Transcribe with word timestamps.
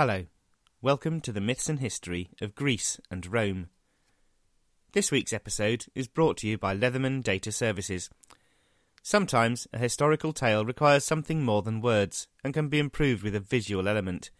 Hello. 0.00 0.24
Welcome 0.80 1.20
to 1.20 1.30
the 1.30 1.42
myths 1.42 1.68
and 1.68 1.78
history 1.78 2.30
of 2.40 2.54
Greece 2.54 2.98
and 3.10 3.30
Rome. 3.30 3.68
This 4.92 5.10
week's 5.10 5.34
episode 5.34 5.84
is 5.94 6.08
brought 6.08 6.38
to 6.38 6.48
you 6.48 6.56
by 6.56 6.74
Leatherman 6.74 7.22
Data 7.22 7.52
Services. 7.52 8.08
Sometimes 9.02 9.68
a 9.74 9.78
historical 9.78 10.32
tale 10.32 10.64
requires 10.64 11.04
something 11.04 11.44
more 11.44 11.60
than 11.60 11.82
words 11.82 12.28
and 12.42 12.54
can 12.54 12.68
be 12.68 12.78
improved 12.78 13.22
with 13.22 13.34
a 13.34 13.40
visual 13.40 13.86
element. 13.86 14.30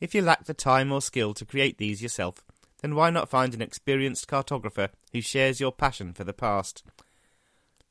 If 0.00 0.14
you 0.14 0.20
lack 0.20 0.44
the 0.44 0.52
time 0.52 0.92
or 0.92 1.00
skill 1.00 1.32
to 1.32 1.46
create 1.46 1.78
these 1.78 2.02
yourself, 2.02 2.44
then 2.82 2.94
why 2.94 3.08
not 3.08 3.30
find 3.30 3.54
an 3.54 3.62
experienced 3.62 4.28
cartographer 4.28 4.90
who 5.12 5.22
shares 5.22 5.60
your 5.60 5.72
passion 5.72 6.12
for 6.12 6.24
the 6.24 6.34
past? 6.34 6.84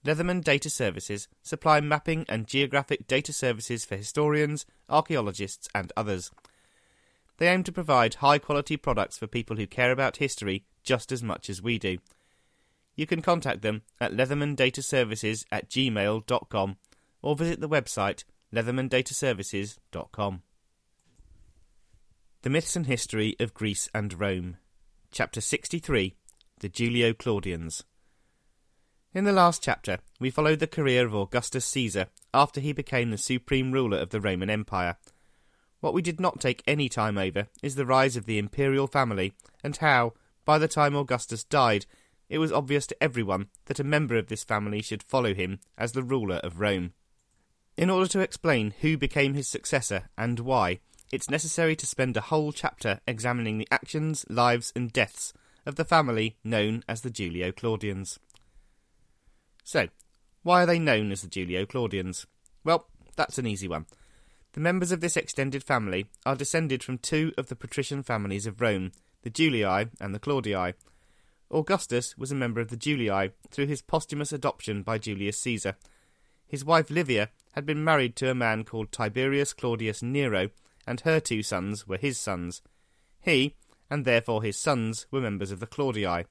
Leatherman 0.05 0.43
Data 0.43 0.69
Services 0.69 1.27
supply 1.41 1.81
mapping 1.81 2.23
and 2.29 2.45
geographic 2.45 3.07
data 3.07 3.33
services 3.33 3.83
for 3.83 3.95
historians, 3.97 4.67
archaeologists, 4.89 5.67
and 5.73 5.91
others. 5.97 6.29
They 7.37 7.47
aim 7.47 7.63
to 7.63 7.71
provide 7.71 8.15
high 8.15 8.37
quality 8.37 8.77
products 8.77 9.17
for 9.17 9.27
people 9.27 9.57
who 9.57 9.67
care 9.67 9.91
about 9.91 10.17
history 10.17 10.65
just 10.83 11.11
as 11.11 11.23
much 11.23 11.49
as 11.49 11.61
we 11.61 11.79
do. 11.79 11.97
You 12.95 13.07
can 13.07 13.21
contact 13.21 13.61
them 13.61 13.81
at 13.99 14.11
leathermandataservices 14.11 15.45
at 15.51 15.69
gmail.com 15.69 16.77
or 17.21 17.35
visit 17.35 17.59
the 17.59 17.69
website 17.69 18.23
leathermandataservices.com. 18.53 20.43
The 22.43 22.49
Myths 22.49 22.75
and 22.75 22.85
History 22.85 23.35
of 23.39 23.53
Greece 23.53 23.89
and 23.95 24.19
Rome, 24.19 24.57
Chapter 25.11 25.41
63 25.41 26.13
The 26.59 26.69
Julio 26.69 27.13
Claudians. 27.13 27.83
In 29.13 29.23
the 29.23 29.31
last 29.31 29.63
chapter, 29.63 29.99
we 30.19 30.29
followed 30.29 30.59
the 30.59 30.67
career 30.67 31.05
of 31.05 31.15
Augustus 31.15 31.65
Caesar 31.65 32.07
after 32.33 32.59
he 32.59 32.73
became 32.73 33.11
the 33.11 33.17
supreme 33.17 33.71
ruler 33.71 33.97
of 33.97 34.09
the 34.09 34.19
Roman 34.19 34.49
Empire. 34.49 34.97
What 35.83 35.93
we 35.93 36.01
did 36.01 36.17
not 36.17 36.39
take 36.39 36.63
any 36.65 36.87
time 36.87 37.17
over 37.17 37.47
is 37.61 37.75
the 37.75 37.85
rise 37.85 38.15
of 38.15 38.25
the 38.25 38.37
imperial 38.37 38.87
family 38.87 39.33
and 39.65 39.75
how, 39.75 40.13
by 40.45 40.57
the 40.57 40.69
time 40.69 40.95
Augustus 40.95 41.43
died, 41.43 41.87
it 42.29 42.37
was 42.37 42.53
obvious 42.53 42.87
to 42.87 43.03
everyone 43.03 43.47
that 43.65 43.81
a 43.81 43.83
member 43.83 44.15
of 44.15 44.27
this 44.27 44.45
family 44.45 44.81
should 44.81 45.03
follow 45.03 45.33
him 45.33 45.59
as 45.77 45.91
the 45.91 46.01
ruler 46.01 46.37
of 46.37 46.61
Rome. 46.61 46.93
In 47.75 47.89
order 47.89 48.07
to 48.07 48.21
explain 48.21 48.73
who 48.79 48.97
became 48.97 49.33
his 49.33 49.49
successor 49.49 50.07
and 50.17 50.39
why, 50.39 50.79
it's 51.11 51.29
necessary 51.29 51.75
to 51.75 51.85
spend 51.85 52.15
a 52.15 52.21
whole 52.21 52.53
chapter 52.53 53.01
examining 53.05 53.57
the 53.57 53.67
actions, 53.69 54.25
lives, 54.29 54.71
and 54.77 54.93
deaths 54.93 55.33
of 55.65 55.75
the 55.75 55.83
family 55.83 56.37
known 56.45 56.85
as 56.87 57.01
the 57.01 57.11
Julio 57.11 57.51
Claudians. 57.51 58.19
So, 59.65 59.89
why 60.43 60.63
are 60.63 60.65
they 60.65 60.79
known 60.79 61.11
as 61.11 61.23
the 61.23 61.29
Julio 61.29 61.65
Claudians? 61.65 62.25
Well, 62.63 62.87
that's 63.17 63.37
an 63.37 63.45
easy 63.45 63.67
one. 63.67 63.85
The 64.53 64.59
members 64.59 64.91
of 64.91 65.01
this 65.01 65.17
extended 65.17 65.63
family 65.63 66.05
are 66.27 66.35
descended 66.35 66.83
from 66.83 66.99
two 66.99 67.33
of 67.37 67.47
the 67.47 67.55
patrician 67.55 68.03
families 68.03 68.45
of 68.45 68.61
Rome, 68.61 68.91
the 69.23 69.31
Julii 69.31 69.89
and 69.99 70.13
the 70.13 70.19
Claudii. 70.19 70.75
Augustus 71.49 72.15
was 72.17 72.31
a 72.31 72.35
member 72.35 72.61
of 72.61 72.69
the 72.69 72.77
Julii 72.77 73.31
through 73.49 73.65
his 73.65 73.81
posthumous 73.81 74.31
adoption 74.31 74.83
by 74.83 74.99
Julius 74.99 75.39
Caesar. 75.39 75.75
His 76.47 76.63
wife 76.63 76.91
Livia 76.91 77.29
had 77.53 77.65
been 77.65 77.83
married 77.83 78.15
to 78.17 78.29
a 78.29 78.35
man 78.35 78.63
called 78.63 78.91
Tiberius 78.91 79.53
Claudius 79.53 80.03
Nero, 80.03 80.49
and 80.85 81.01
her 81.01 81.19
two 81.19 81.41
sons 81.41 81.87
were 81.87 81.97
his 81.97 82.19
sons. 82.19 82.61
He, 83.21 83.55
and 83.89 84.05
therefore 84.05 84.43
his 84.43 84.57
sons, 84.59 85.07
were 85.09 85.21
members 85.21 85.49
of 85.49 85.61
the 85.61 85.67
Claudii. 85.67 86.25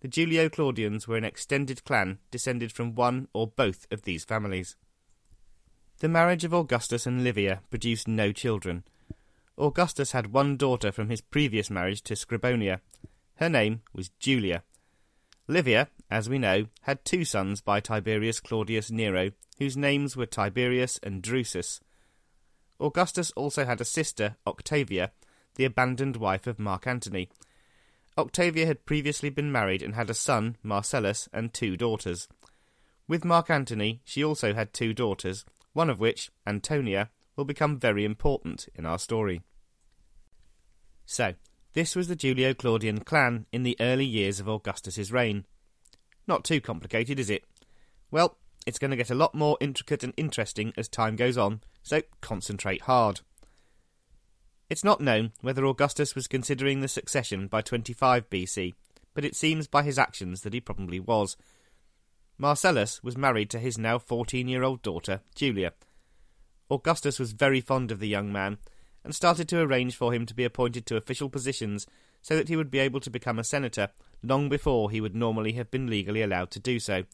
The 0.00 0.08
Julio 0.08 0.48
Claudians 0.48 1.08
were 1.08 1.16
an 1.16 1.24
extended 1.24 1.84
clan 1.84 2.18
descended 2.30 2.70
from 2.70 2.94
one 2.94 3.26
or 3.32 3.48
both 3.48 3.88
of 3.90 4.02
these 4.02 4.24
families. 4.24 4.76
The 6.00 6.08
marriage 6.08 6.44
of 6.44 6.54
Augustus 6.54 7.06
and 7.06 7.24
Livia 7.24 7.62
produced 7.70 8.06
no 8.06 8.32
children. 8.32 8.84
Augustus 9.56 10.12
had 10.12 10.32
one 10.32 10.56
daughter 10.56 10.92
from 10.92 11.10
his 11.10 11.20
previous 11.20 11.70
marriage 11.70 12.02
to 12.02 12.14
Scribonia. 12.14 12.80
Her 13.36 13.48
name 13.48 13.82
was 13.92 14.10
Julia. 14.20 14.62
Livia, 15.48 15.88
as 16.10 16.28
we 16.28 16.38
know, 16.38 16.66
had 16.82 17.04
two 17.04 17.24
sons 17.24 17.60
by 17.60 17.80
Tiberius 17.80 18.38
Claudius 18.40 18.90
Nero, 18.90 19.32
whose 19.58 19.76
names 19.76 20.16
were 20.16 20.26
Tiberius 20.26 21.00
and 21.02 21.22
Drusus. 21.22 21.80
Augustus 22.80 23.32
also 23.32 23.64
had 23.64 23.80
a 23.80 23.84
sister, 23.84 24.36
Octavia, 24.46 25.10
the 25.56 25.64
abandoned 25.64 26.16
wife 26.16 26.46
of 26.46 26.60
Mark 26.60 26.86
Antony, 26.86 27.28
Octavia 28.18 28.66
had 28.66 28.84
previously 28.84 29.30
been 29.30 29.52
married 29.52 29.80
and 29.80 29.94
had 29.94 30.10
a 30.10 30.14
son, 30.14 30.56
Marcellus, 30.60 31.28
and 31.32 31.54
two 31.54 31.76
daughters. 31.76 32.26
With 33.06 33.24
Mark 33.24 33.48
Antony, 33.48 34.00
she 34.04 34.24
also 34.24 34.54
had 34.54 34.72
two 34.72 34.92
daughters, 34.92 35.44
one 35.72 35.90
of 35.90 36.00
which, 36.00 36.30
Antonia, 36.46 37.10
will 37.36 37.44
become 37.44 37.78
very 37.78 38.04
important 38.04 38.68
in 38.74 38.84
our 38.84 38.98
story. 38.98 39.42
So, 41.06 41.34
this 41.72 41.94
was 41.94 42.08
the 42.08 42.16
Julio 42.16 42.54
Claudian 42.54 43.00
clan 43.00 43.46
in 43.52 43.62
the 43.62 43.76
early 43.80 44.04
years 44.04 44.40
of 44.40 44.48
Augustus's 44.48 45.12
reign. 45.12 45.46
Not 46.26 46.44
too 46.44 46.60
complicated, 46.60 47.18
is 47.18 47.30
it? 47.30 47.44
Well, 48.10 48.36
it's 48.66 48.78
going 48.78 48.90
to 48.90 48.96
get 48.96 49.10
a 49.10 49.14
lot 49.14 49.34
more 49.34 49.56
intricate 49.60 50.02
and 50.02 50.12
interesting 50.16 50.72
as 50.76 50.88
time 50.88 51.16
goes 51.16 51.38
on, 51.38 51.62
so 51.82 52.02
concentrate 52.20 52.82
hard. 52.82 53.20
It's 54.68 54.84
not 54.84 55.00
known 55.00 55.32
whether 55.40 55.64
Augustus 55.64 56.14
was 56.14 56.26
considering 56.26 56.80
the 56.80 56.88
succession 56.88 57.46
by 57.46 57.62
25 57.62 58.28
BC, 58.28 58.74
but 59.14 59.24
it 59.24 59.34
seems 59.34 59.66
by 59.66 59.82
his 59.82 59.98
actions 59.98 60.42
that 60.42 60.52
he 60.52 60.60
probably 60.60 61.00
was. 61.00 61.36
Marcellus 62.38 63.02
was 63.02 63.16
married 63.16 63.50
to 63.50 63.58
his 63.58 63.76
now 63.76 63.98
14 63.98 64.46
year 64.46 64.62
old 64.62 64.82
daughter, 64.82 65.20
Julia. 65.34 65.72
Augustus 66.70 67.18
was 67.18 67.32
very 67.32 67.60
fond 67.60 67.90
of 67.90 67.98
the 67.98 68.08
young 68.08 68.32
man 68.32 68.58
and 69.02 69.14
started 69.14 69.48
to 69.48 69.60
arrange 69.60 69.96
for 69.96 70.12
him 70.12 70.24
to 70.26 70.34
be 70.34 70.44
appointed 70.44 70.86
to 70.86 70.96
official 70.96 71.28
positions 71.28 71.86
so 72.22 72.36
that 72.36 72.48
he 72.48 72.56
would 72.56 72.70
be 72.70 72.78
able 72.78 73.00
to 73.00 73.10
become 73.10 73.38
a 73.38 73.44
senator 73.44 73.88
long 74.22 74.48
before 74.48 74.90
he 74.90 75.00
would 75.00 75.14
normally 75.14 75.52
have 75.52 75.70
been 75.70 75.88
legally 75.88 76.22
allowed 76.22 76.50
to 76.52 76.60
do 76.60 76.78
so. 76.78 77.04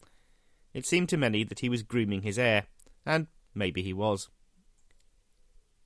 It 0.73 0.85
seemed 0.85 1.09
to 1.09 1.17
many 1.17 1.43
that 1.43 1.59
he 1.59 1.69
was 1.69 1.83
grooming 1.83 2.21
his 2.21 2.37
heir, 2.37 2.65
and 3.05 3.27
maybe 3.53 3.81
he 3.81 3.93
was. 3.93 4.29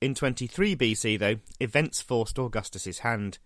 In 0.00 0.14
23 0.14 0.74
BC, 0.74 1.18
though, 1.18 1.36
events 1.60 2.00
forced 2.02 2.38
Augustus's 2.38 3.00
hand. 3.00 3.38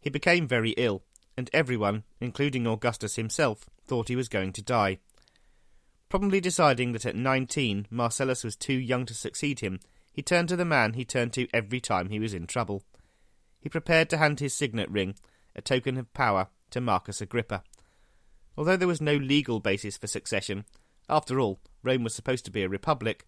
He 0.00 0.10
became 0.10 0.46
very 0.46 0.70
ill, 0.70 1.02
and 1.36 1.48
everyone, 1.52 2.02
including 2.20 2.66
Augustus 2.66 3.16
himself, 3.16 3.70
thought 3.86 4.08
he 4.08 4.16
was 4.16 4.28
going 4.28 4.52
to 4.52 4.62
die. 4.62 4.98
Probably 6.12 6.42
deciding 6.42 6.92
that 6.92 7.06
at 7.06 7.16
19 7.16 7.86
Marcellus 7.88 8.44
was 8.44 8.54
too 8.54 8.74
young 8.74 9.06
to 9.06 9.14
succeed 9.14 9.60
him, 9.60 9.80
he 10.12 10.20
turned 10.20 10.50
to 10.50 10.56
the 10.56 10.64
man 10.66 10.92
he 10.92 11.06
turned 11.06 11.32
to 11.32 11.48
every 11.54 11.80
time 11.80 12.10
he 12.10 12.20
was 12.20 12.34
in 12.34 12.46
trouble. 12.46 12.82
He 13.58 13.70
prepared 13.70 14.10
to 14.10 14.18
hand 14.18 14.38
his 14.38 14.52
signet 14.52 14.90
ring, 14.90 15.14
a 15.56 15.62
token 15.62 15.96
of 15.96 16.12
power, 16.12 16.48
to 16.72 16.82
Marcus 16.82 17.22
Agrippa. 17.22 17.62
Although 18.58 18.76
there 18.76 18.86
was 18.86 19.00
no 19.00 19.14
legal 19.14 19.58
basis 19.58 19.96
for 19.96 20.06
succession, 20.06 20.66
after 21.08 21.40
all, 21.40 21.60
Rome 21.82 22.04
was 22.04 22.14
supposed 22.14 22.44
to 22.44 22.50
be 22.50 22.62
a 22.62 22.68
republic, 22.68 23.24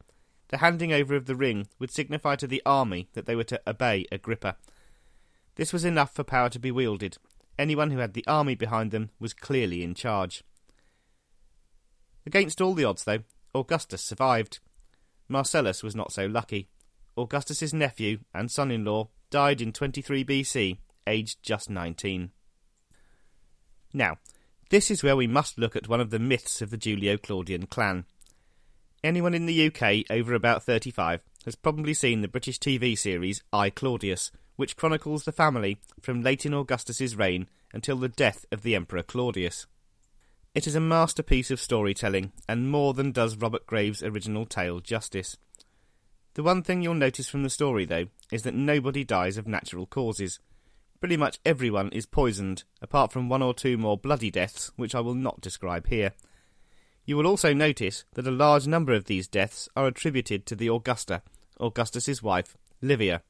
the 0.48 0.58
handing 0.58 0.92
over 0.92 1.16
of 1.16 1.24
the 1.24 1.36
ring 1.36 1.68
would 1.78 1.90
signify 1.90 2.36
to 2.36 2.46
the 2.46 2.60
army 2.66 3.08
that 3.14 3.24
they 3.24 3.34
were 3.34 3.44
to 3.44 3.62
obey 3.66 4.04
Agrippa. 4.12 4.58
This 5.54 5.72
was 5.72 5.86
enough 5.86 6.14
for 6.14 6.22
power 6.22 6.50
to 6.50 6.58
be 6.58 6.70
wielded. 6.70 7.16
Anyone 7.58 7.92
who 7.92 8.00
had 8.00 8.12
the 8.12 8.26
army 8.26 8.54
behind 8.54 8.90
them 8.90 9.08
was 9.18 9.32
clearly 9.32 9.82
in 9.82 9.94
charge. 9.94 10.44
Against 12.26 12.60
all 12.60 12.74
the 12.74 12.84
odds, 12.84 13.04
though, 13.04 13.20
Augustus 13.54 14.02
survived. 14.02 14.60
Marcellus 15.28 15.82
was 15.82 15.94
not 15.94 16.12
so 16.12 16.26
lucky. 16.26 16.68
Augustus's 17.16 17.72
nephew 17.72 18.18
and 18.34 18.50
son-in-law 18.50 19.08
died 19.30 19.60
in 19.60 19.72
23 19.72 20.24
BC, 20.24 20.78
aged 21.06 21.42
just 21.42 21.70
19. 21.70 22.30
Now, 23.92 24.18
this 24.70 24.90
is 24.90 25.02
where 25.02 25.16
we 25.16 25.26
must 25.26 25.58
look 25.58 25.76
at 25.76 25.88
one 25.88 26.00
of 26.00 26.10
the 26.10 26.18
myths 26.18 26.60
of 26.60 26.70
the 26.70 26.76
Julio-Claudian 26.76 27.66
clan. 27.66 28.06
Anyone 29.04 29.34
in 29.34 29.46
the 29.46 29.66
UK 29.66 30.10
over 30.10 30.34
about 30.34 30.64
35 30.64 31.20
has 31.44 31.54
probably 31.54 31.94
seen 31.94 32.22
the 32.22 32.28
British 32.28 32.58
TV 32.58 32.98
series 32.98 33.42
I 33.52 33.70
Claudius, 33.70 34.32
which 34.56 34.76
chronicles 34.76 35.24
the 35.24 35.32
family 35.32 35.78
from 36.00 36.22
late 36.22 36.46
in 36.46 36.54
Augustus's 36.54 37.14
reign 37.14 37.48
until 37.72 37.96
the 37.96 38.08
death 38.08 38.46
of 38.50 38.62
the 38.62 38.74
Emperor 38.74 39.02
Claudius. 39.02 39.66
It 40.54 40.68
is 40.68 40.76
a 40.76 40.80
masterpiece 40.80 41.50
of 41.50 41.60
storytelling, 41.60 42.30
and 42.48 42.70
more 42.70 42.94
than 42.94 43.10
does 43.10 43.36
Robert 43.36 43.66
Graves' 43.66 44.04
original 44.04 44.46
tale 44.46 44.78
justice. 44.78 45.36
The 46.34 46.44
one 46.44 46.62
thing 46.62 46.80
you'll 46.80 46.94
notice 46.94 47.28
from 47.28 47.42
the 47.42 47.50
story, 47.50 47.84
though, 47.84 48.06
is 48.30 48.44
that 48.44 48.54
nobody 48.54 49.02
dies 49.02 49.36
of 49.36 49.48
natural 49.48 49.84
causes. 49.84 50.38
Pretty 51.00 51.16
much 51.16 51.40
everyone 51.44 51.88
is 51.90 52.06
poisoned, 52.06 52.62
apart 52.80 53.10
from 53.10 53.28
one 53.28 53.42
or 53.42 53.52
two 53.52 53.76
more 53.76 53.98
bloody 53.98 54.30
deaths, 54.30 54.70
which 54.76 54.94
I 54.94 55.00
will 55.00 55.16
not 55.16 55.40
describe 55.40 55.88
here. 55.88 56.12
You 57.04 57.16
will 57.16 57.26
also 57.26 57.52
notice 57.52 58.04
that 58.14 58.26
a 58.26 58.30
large 58.30 58.68
number 58.68 58.92
of 58.92 59.06
these 59.06 59.26
deaths 59.26 59.68
are 59.74 59.88
attributed 59.88 60.46
to 60.46 60.54
the 60.54 60.68
Augusta, 60.68 61.22
Augustus's 61.58 62.22
wife, 62.22 62.56
Livia. 62.80 63.22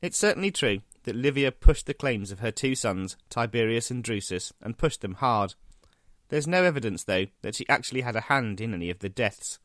It's 0.00 0.16
certainly 0.16 0.52
true 0.52 0.80
that 1.04 1.16
Livia 1.16 1.52
pushed 1.52 1.86
the 1.86 1.94
claims 1.94 2.30
of 2.30 2.40
her 2.40 2.50
two 2.50 2.74
sons, 2.74 3.16
Tiberius 3.30 3.90
and 3.90 4.02
Drusus, 4.02 4.52
and 4.60 4.76
pushed 4.76 5.00
them 5.00 5.14
hard. 5.14 5.54
There's 6.28 6.46
no 6.46 6.64
evidence, 6.64 7.04
though, 7.04 7.26
that 7.42 7.54
she 7.54 7.68
actually 7.68 8.00
had 8.00 8.16
a 8.16 8.22
hand 8.22 8.60
in 8.60 8.74
any 8.74 8.90
of 8.90 8.98
the 8.98 9.08
deaths. 9.08 9.58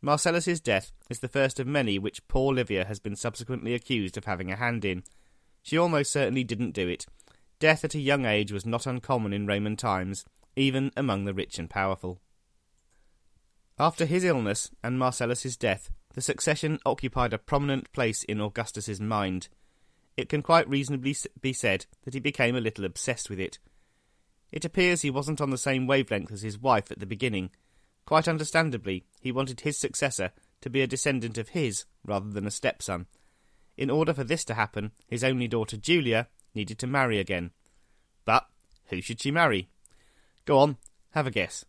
Marcellus's 0.00 0.60
death 0.60 0.92
is 1.08 1.20
the 1.20 1.28
first 1.28 1.60
of 1.60 1.66
many 1.66 1.98
which 1.98 2.26
poor 2.28 2.52
Livia 2.52 2.84
has 2.84 2.98
been 2.98 3.16
subsequently 3.16 3.74
accused 3.74 4.16
of 4.16 4.24
having 4.24 4.50
a 4.50 4.56
hand 4.56 4.84
in. 4.84 5.04
She 5.62 5.78
almost 5.78 6.12
certainly 6.12 6.44
didn't 6.44 6.72
do 6.72 6.88
it. 6.88 7.06
Death 7.60 7.84
at 7.84 7.94
a 7.94 8.00
young 8.00 8.26
age 8.26 8.50
was 8.50 8.66
not 8.66 8.86
uncommon 8.86 9.32
in 9.32 9.46
Roman 9.46 9.76
times, 9.76 10.24
even 10.56 10.90
among 10.96 11.24
the 11.24 11.34
rich 11.34 11.58
and 11.58 11.70
powerful. 11.70 12.18
After 13.78 14.04
his 14.04 14.24
illness 14.24 14.70
and 14.82 14.98
Marcellus's 14.98 15.56
death, 15.56 15.90
the 16.14 16.20
succession 16.20 16.78
occupied 16.84 17.32
a 17.32 17.38
prominent 17.38 17.92
place 17.92 18.24
in 18.24 18.40
Augustus's 18.40 19.00
mind. 19.00 19.48
It 20.16 20.28
can 20.28 20.42
quite 20.42 20.68
reasonably 20.68 21.16
be 21.40 21.52
said 21.52 21.86
that 22.04 22.14
he 22.14 22.20
became 22.20 22.54
a 22.56 22.60
little 22.60 22.84
obsessed 22.84 23.30
with 23.30 23.40
it. 23.40 23.58
It 24.50 24.64
appears 24.64 25.00
he 25.00 25.10
wasn't 25.10 25.40
on 25.40 25.50
the 25.50 25.58
same 25.58 25.86
wavelength 25.86 26.30
as 26.30 26.42
his 26.42 26.58
wife 26.58 26.90
at 26.92 26.98
the 26.98 27.06
beginning, 27.06 27.50
Quite 28.04 28.28
understandably, 28.28 29.04
he 29.20 29.32
wanted 29.32 29.60
his 29.60 29.78
successor 29.78 30.32
to 30.60 30.70
be 30.70 30.82
a 30.82 30.86
descendant 30.86 31.38
of 31.38 31.50
his 31.50 31.84
rather 32.04 32.30
than 32.30 32.46
a 32.46 32.50
stepson. 32.50 33.06
In 33.76 33.90
order 33.90 34.12
for 34.12 34.24
this 34.24 34.44
to 34.46 34.54
happen, 34.54 34.92
his 35.06 35.24
only 35.24 35.48
daughter 35.48 35.76
Julia 35.76 36.28
needed 36.54 36.78
to 36.80 36.86
marry 36.86 37.18
again. 37.18 37.52
But 38.24 38.46
who 38.86 39.00
should 39.00 39.20
she 39.20 39.30
marry? 39.30 39.70
Go 40.44 40.58
on, 40.58 40.76
have 41.10 41.26
a 41.26 41.30
guess. 41.30 41.64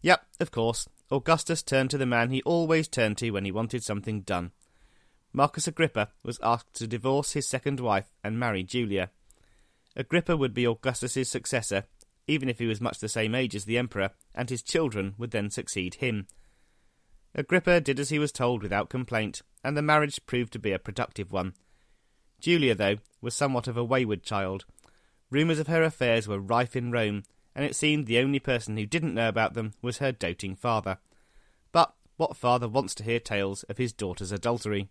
Yep, 0.00 0.24
of 0.40 0.50
course, 0.50 0.88
Augustus 1.10 1.62
turned 1.62 1.90
to 1.90 1.98
the 1.98 2.06
man 2.06 2.30
he 2.30 2.42
always 2.42 2.88
turned 2.88 3.18
to 3.18 3.30
when 3.30 3.44
he 3.44 3.52
wanted 3.52 3.82
something 3.82 4.20
done. 4.22 4.52
Marcus 5.32 5.66
Agrippa 5.66 6.08
was 6.22 6.38
asked 6.42 6.74
to 6.74 6.86
divorce 6.86 7.32
his 7.32 7.48
second 7.48 7.80
wife 7.80 8.12
and 8.24 8.38
marry 8.38 8.62
Julia. 8.62 9.10
Agrippa 9.94 10.36
would 10.36 10.54
be 10.54 10.66
Augustus's 10.66 11.30
successor 11.30 11.84
even 12.28 12.48
if 12.48 12.58
he 12.58 12.66
was 12.66 12.80
much 12.80 13.00
the 13.00 13.08
same 13.08 13.34
age 13.34 13.56
as 13.56 13.64
the 13.64 13.78
emperor, 13.78 14.10
and 14.34 14.50
his 14.50 14.62
children 14.62 15.14
would 15.18 15.32
then 15.32 15.50
succeed 15.50 15.94
him. 15.94 16.28
Agrippa 17.34 17.80
did 17.80 17.98
as 17.98 18.10
he 18.10 18.18
was 18.18 18.30
told 18.30 18.62
without 18.62 18.90
complaint, 18.90 19.42
and 19.64 19.76
the 19.76 19.82
marriage 19.82 20.24
proved 20.26 20.52
to 20.52 20.58
be 20.58 20.72
a 20.72 20.78
productive 20.78 21.32
one. 21.32 21.54
Julia, 22.38 22.74
though, 22.74 22.96
was 23.20 23.34
somewhat 23.34 23.66
of 23.66 23.76
a 23.76 23.84
wayward 23.84 24.22
child. 24.22 24.64
Rumours 25.30 25.58
of 25.58 25.66
her 25.66 25.82
affairs 25.82 26.28
were 26.28 26.38
rife 26.38 26.76
in 26.76 26.92
Rome, 26.92 27.24
and 27.54 27.64
it 27.64 27.74
seemed 27.74 28.06
the 28.06 28.18
only 28.18 28.38
person 28.38 28.76
who 28.76 28.86
didn't 28.86 29.14
know 29.14 29.28
about 29.28 29.54
them 29.54 29.72
was 29.82 29.98
her 29.98 30.12
doting 30.12 30.54
father. 30.54 30.98
But 31.72 31.94
what 32.16 32.36
father 32.36 32.68
wants 32.68 32.94
to 32.96 33.04
hear 33.04 33.18
tales 33.18 33.62
of 33.64 33.78
his 33.78 33.92
daughter's 33.92 34.32
adultery? 34.32 34.90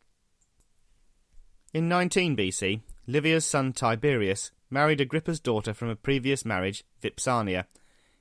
In 1.74 1.90
19 1.90 2.38
BC, 2.38 2.80
Livia's 3.08 3.46
son 3.46 3.74
Tiberius 3.74 4.52
married 4.70 5.02
Agrippa's 5.02 5.42
daughter 5.42 5.74
from 5.74 5.90
a 5.90 5.98
previous 5.98 6.46
marriage, 6.46 6.86
Vipsania. 7.02 7.66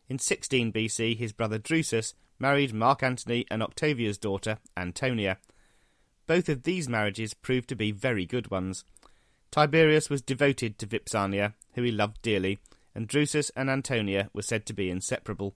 In 0.08 0.18
16 0.18 0.72
BC, 0.72 1.16
his 1.16 1.32
brother 1.32 1.58
Drusus 1.58 2.14
married 2.40 2.74
Mark 2.74 3.04
Antony 3.04 3.46
and 3.48 3.62
Octavia's 3.62 4.18
daughter, 4.18 4.58
Antonia. 4.76 5.38
Both 6.26 6.48
of 6.48 6.64
these 6.64 6.88
marriages 6.88 7.34
proved 7.34 7.68
to 7.68 7.76
be 7.76 7.92
very 7.92 8.26
good 8.26 8.50
ones. 8.50 8.84
Tiberius 9.52 10.10
was 10.10 10.22
devoted 10.22 10.76
to 10.78 10.86
Vipsania, 10.88 11.54
who 11.74 11.82
he 11.82 11.92
loved 11.92 12.20
dearly, 12.22 12.58
and 12.96 13.08
Drusus 13.08 13.52
and 13.54 13.70
Antonia 13.70 14.28
were 14.32 14.42
said 14.42 14.66
to 14.66 14.72
be 14.72 14.90
inseparable. 14.90 15.54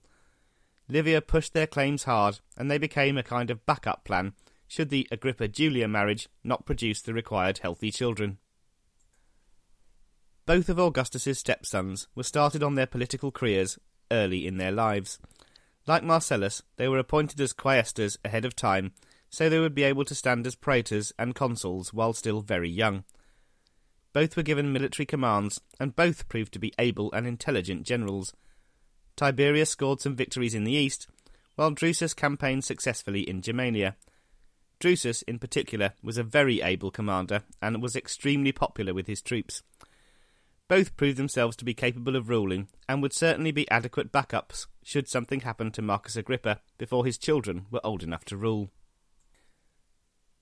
Livia 0.87 1.21
pushed 1.21 1.53
their 1.53 1.67
claims 1.67 2.05
hard, 2.05 2.39
and 2.55 2.71
they 2.71 2.77
became 2.77 3.17
a 3.17 3.23
kind 3.23 3.51
of 3.51 3.65
backup 3.65 4.05
plan 4.05 4.31
should 4.71 4.87
the 4.87 5.05
Agrippa 5.11 5.49
Julia 5.49 5.85
marriage 5.85 6.29
not 6.45 6.65
produce 6.65 7.01
the 7.01 7.13
required 7.13 7.57
healthy 7.57 7.91
children. 7.91 8.37
Both 10.45 10.69
of 10.69 10.79
Augustus's 10.79 11.39
stepsons 11.39 12.07
were 12.15 12.23
started 12.23 12.63
on 12.63 12.75
their 12.75 12.87
political 12.87 13.33
careers 13.33 13.77
early 14.11 14.47
in 14.47 14.55
their 14.55 14.71
lives. 14.71 15.19
Like 15.87 16.05
Marcellus, 16.05 16.63
they 16.77 16.87
were 16.87 16.99
appointed 16.99 17.41
as 17.41 17.51
quaestors 17.51 18.15
ahead 18.23 18.45
of 18.45 18.55
time, 18.55 18.93
so 19.29 19.49
they 19.49 19.59
would 19.59 19.75
be 19.75 19.83
able 19.83 20.05
to 20.05 20.15
stand 20.15 20.47
as 20.47 20.55
praetors 20.55 21.11
and 21.19 21.35
consuls 21.35 21.93
while 21.93 22.13
still 22.13 22.39
very 22.39 22.69
young. 22.69 23.03
Both 24.13 24.37
were 24.37 24.41
given 24.41 24.71
military 24.71 25.05
commands, 25.05 25.59
and 25.81 25.97
both 25.97 26.29
proved 26.29 26.53
to 26.53 26.59
be 26.59 26.73
able 26.79 27.11
and 27.11 27.27
intelligent 27.27 27.83
generals. 27.83 28.33
Tiberius 29.17 29.69
scored 29.69 29.99
some 29.99 30.15
victories 30.15 30.55
in 30.55 30.63
the 30.63 30.71
east, 30.71 31.09
while 31.55 31.71
Drusus 31.71 32.15
campaigned 32.15 32.63
successfully 32.63 33.27
in 33.29 33.41
Germania. 33.41 33.97
Drusus, 34.81 35.23
in 35.27 35.37
particular, 35.37 35.93
was 36.01 36.17
a 36.17 36.23
very 36.23 36.59
able 36.59 36.89
commander 36.89 37.43
and 37.61 37.83
was 37.83 37.95
extremely 37.95 38.51
popular 38.51 38.93
with 38.95 39.05
his 39.05 39.21
troops. 39.21 39.61
Both 40.67 40.97
proved 40.97 41.17
themselves 41.17 41.55
to 41.57 41.65
be 41.65 41.75
capable 41.75 42.15
of 42.15 42.29
ruling, 42.29 42.67
and 42.89 43.01
would 43.01 43.13
certainly 43.13 43.51
be 43.51 43.69
adequate 43.69 44.11
backups 44.11 44.65
should 44.83 45.07
something 45.07 45.41
happen 45.41 45.69
to 45.71 45.81
Marcus 45.81 46.15
Agrippa 46.15 46.61
before 46.77 47.05
his 47.05 47.17
children 47.17 47.67
were 47.69 47.85
old 47.85 48.01
enough 48.01 48.25
to 48.25 48.37
rule. 48.37 48.71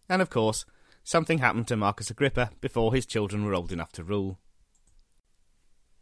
And 0.07 0.21
of 0.21 0.30
course, 0.30 0.65
something 1.03 1.39
happened 1.39 1.68
to 1.68 1.75
Marcus 1.75 2.09
Agrippa 2.09 2.51
before 2.62 2.94
his 2.94 3.06
children 3.06 3.44
were 3.44 3.53
old 3.53 3.71
enough 3.71 3.92
to 3.94 4.03
rule. 4.03 4.39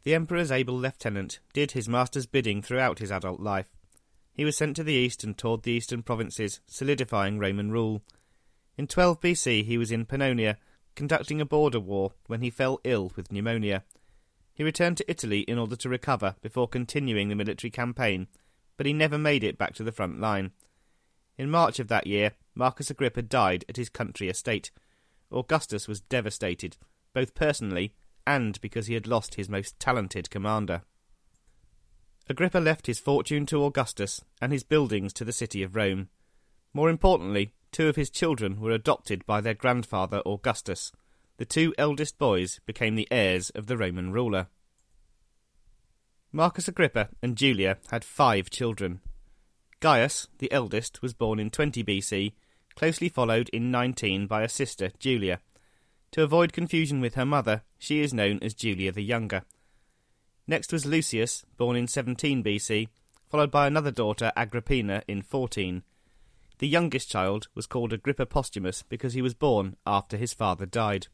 The 0.04 0.14
Emperor's 0.14 0.52
able 0.52 0.78
lieutenant 0.78 1.40
did 1.54 1.72
his 1.72 1.90
master's 1.90 2.28
bidding 2.28 2.62
throughout 2.62 3.00
his 3.00 3.12
adult 3.12 3.40
life. 3.40 3.68
He 4.32 4.46
was 4.46 4.56
sent 4.56 4.76
to 4.76 4.84
the 4.84 4.94
east 4.94 5.24
and 5.24 5.38
toured 5.38 5.64
the 5.64 5.72
eastern 5.72 6.04
provinces, 6.04 6.60
solidifying 6.68 7.40
Roman 7.40 7.72
rule. 7.72 8.04
In 8.78 8.88
12 8.88 9.20
BC, 9.20 9.66
he 9.66 9.78
was 9.78 9.92
in 9.92 10.06
Pannonia, 10.06 10.58
conducting 10.96 11.42
a 11.42 11.46
border 11.46 11.80
war 11.80 12.14
when 12.28 12.42
he 12.42 12.50
fell 12.50 12.80
ill 12.84 13.12
with 13.16 13.32
pneumonia 13.32 13.84
he 14.58 14.64
returned 14.64 14.98
to 14.98 15.10
Italy 15.10 15.42
in 15.42 15.60
order 15.60 15.76
to 15.76 15.88
recover 15.88 16.36
before 16.42 16.68
continuing 16.68 17.30
the 17.30 17.36
military 17.36 17.70
campaign, 17.70 18.26
but 18.76 18.88
he 18.88 18.92
never 18.92 19.16
made 19.16 19.44
it 19.44 19.56
back 19.56 19.76
to 19.76 19.84
the 19.84 19.92
front 19.92 20.20
line. 20.20 20.50
In 21.38 21.52
March 21.52 21.78
of 21.78 21.90
that 21.90 22.08
year, 22.08 22.32
Marcus 22.56 22.90
Agrippa 22.90 23.22
died 23.22 23.66
at 23.70 23.78
his 23.78 23.88
country 23.88 24.30
estate. 24.30 24.72
Augustus 25.32 25.88
was 25.88 26.02
devastated, 26.02 26.76
both 27.14 27.36
personally 27.36 27.94
and 28.26 28.60
because 28.60 28.88
he 28.88 28.96
had 28.96 29.06
lost 29.06 29.36
his 29.36 29.48
most 29.48 29.80
talented 29.80 30.32
commander. 30.32 30.82
Agrippa 32.28 32.58
left 32.58 32.88
his 32.88 33.00
fortune 33.00 33.46
to 33.46 33.64
Augustus 33.64 34.22
and 34.42 34.52
his 34.52 34.64
buildings 34.64 35.14
to 35.14 35.24
the 35.24 35.32
city 35.32 35.62
of 35.62 35.76
Rome. 35.76 36.10
More 36.74 36.90
importantly, 36.90 37.54
two 37.72 37.88
of 37.88 37.96
his 37.96 38.10
children 38.10 38.60
were 38.60 38.72
adopted 38.72 39.26
by 39.26 39.42
their 39.42 39.54
grandfather 39.54 40.22
Augustus, 40.26 40.92
the 41.38 41.46
two 41.46 41.74
eldest 41.78 42.18
boys 42.18 42.60
became 42.66 42.96
the 42.96 43.08
heirs 43.12 43.50
of 43.52 43.68
the 43.68 43.78
Roman 43.78 44.12
ruler. 44.12 44.48
Marcus 46.32 46.68
Agrippa 46.68 47.10
and 47.22 47.38
Julia 47.38 47.78
had 47.90 48.04
five 48.04 48.50
children. 48.50 49.00
Gaius, 49.80 50.28
the 50.40 50.52
eldest, 50.52 51.02
was 51.02 51.14
born 51.14 51.40
in 51.40 51.50
20 51.50 51.84
BC, 51.84 52.34
closely 52.76 53.10
followed 53.10 53.50
in 53.50 53.72
19 53.72 54.28
by 54.28 54.42
a 54.42 54.50
sister, 54.50 54.92
Julia. 55.00 55.40
To 56.12 56.24
avoid 56.24 56.54
confusion 56.54 57.00
with 57.02 57.16
her 57.16 57.26
mother, 57.26 57.62
she 57.78 58.02
is 58.02 58.14
known 58.14 58.40
as 58.42 58.54
Julia 58.54 58.92
the 58.92 59.04
Younger. 59.04 59.44
Next 60.48 60.74
was 60.74 60.86
Lucius, 60.86 61.46
born 61.58 61.76
in 61.76 61.88
17 61.88 62.44
BC, 62.44 62.88
followed 63.30 63.52
by 63.52 63.68
another 63.68 63.92
daughter, 63.92 64.32
Agrippina, 64.36 65.04
in 65.08 65.22
14. 65.22 65.84
The 66.60 66.68
youngest 66.68 67.10
child 67.10 67.48
was 67.54 67.68
called 67.68 67.94
Agrippa 67.94 68.26
Posthumus 68.26 68.84
because 68.84 69.14
he 69.14 69.22
was 69.22 69.34
born 69.34 69.76
after 69.86 70.18
his 70.18 70.34
father 70.34 70.66
died. 70.66 71.08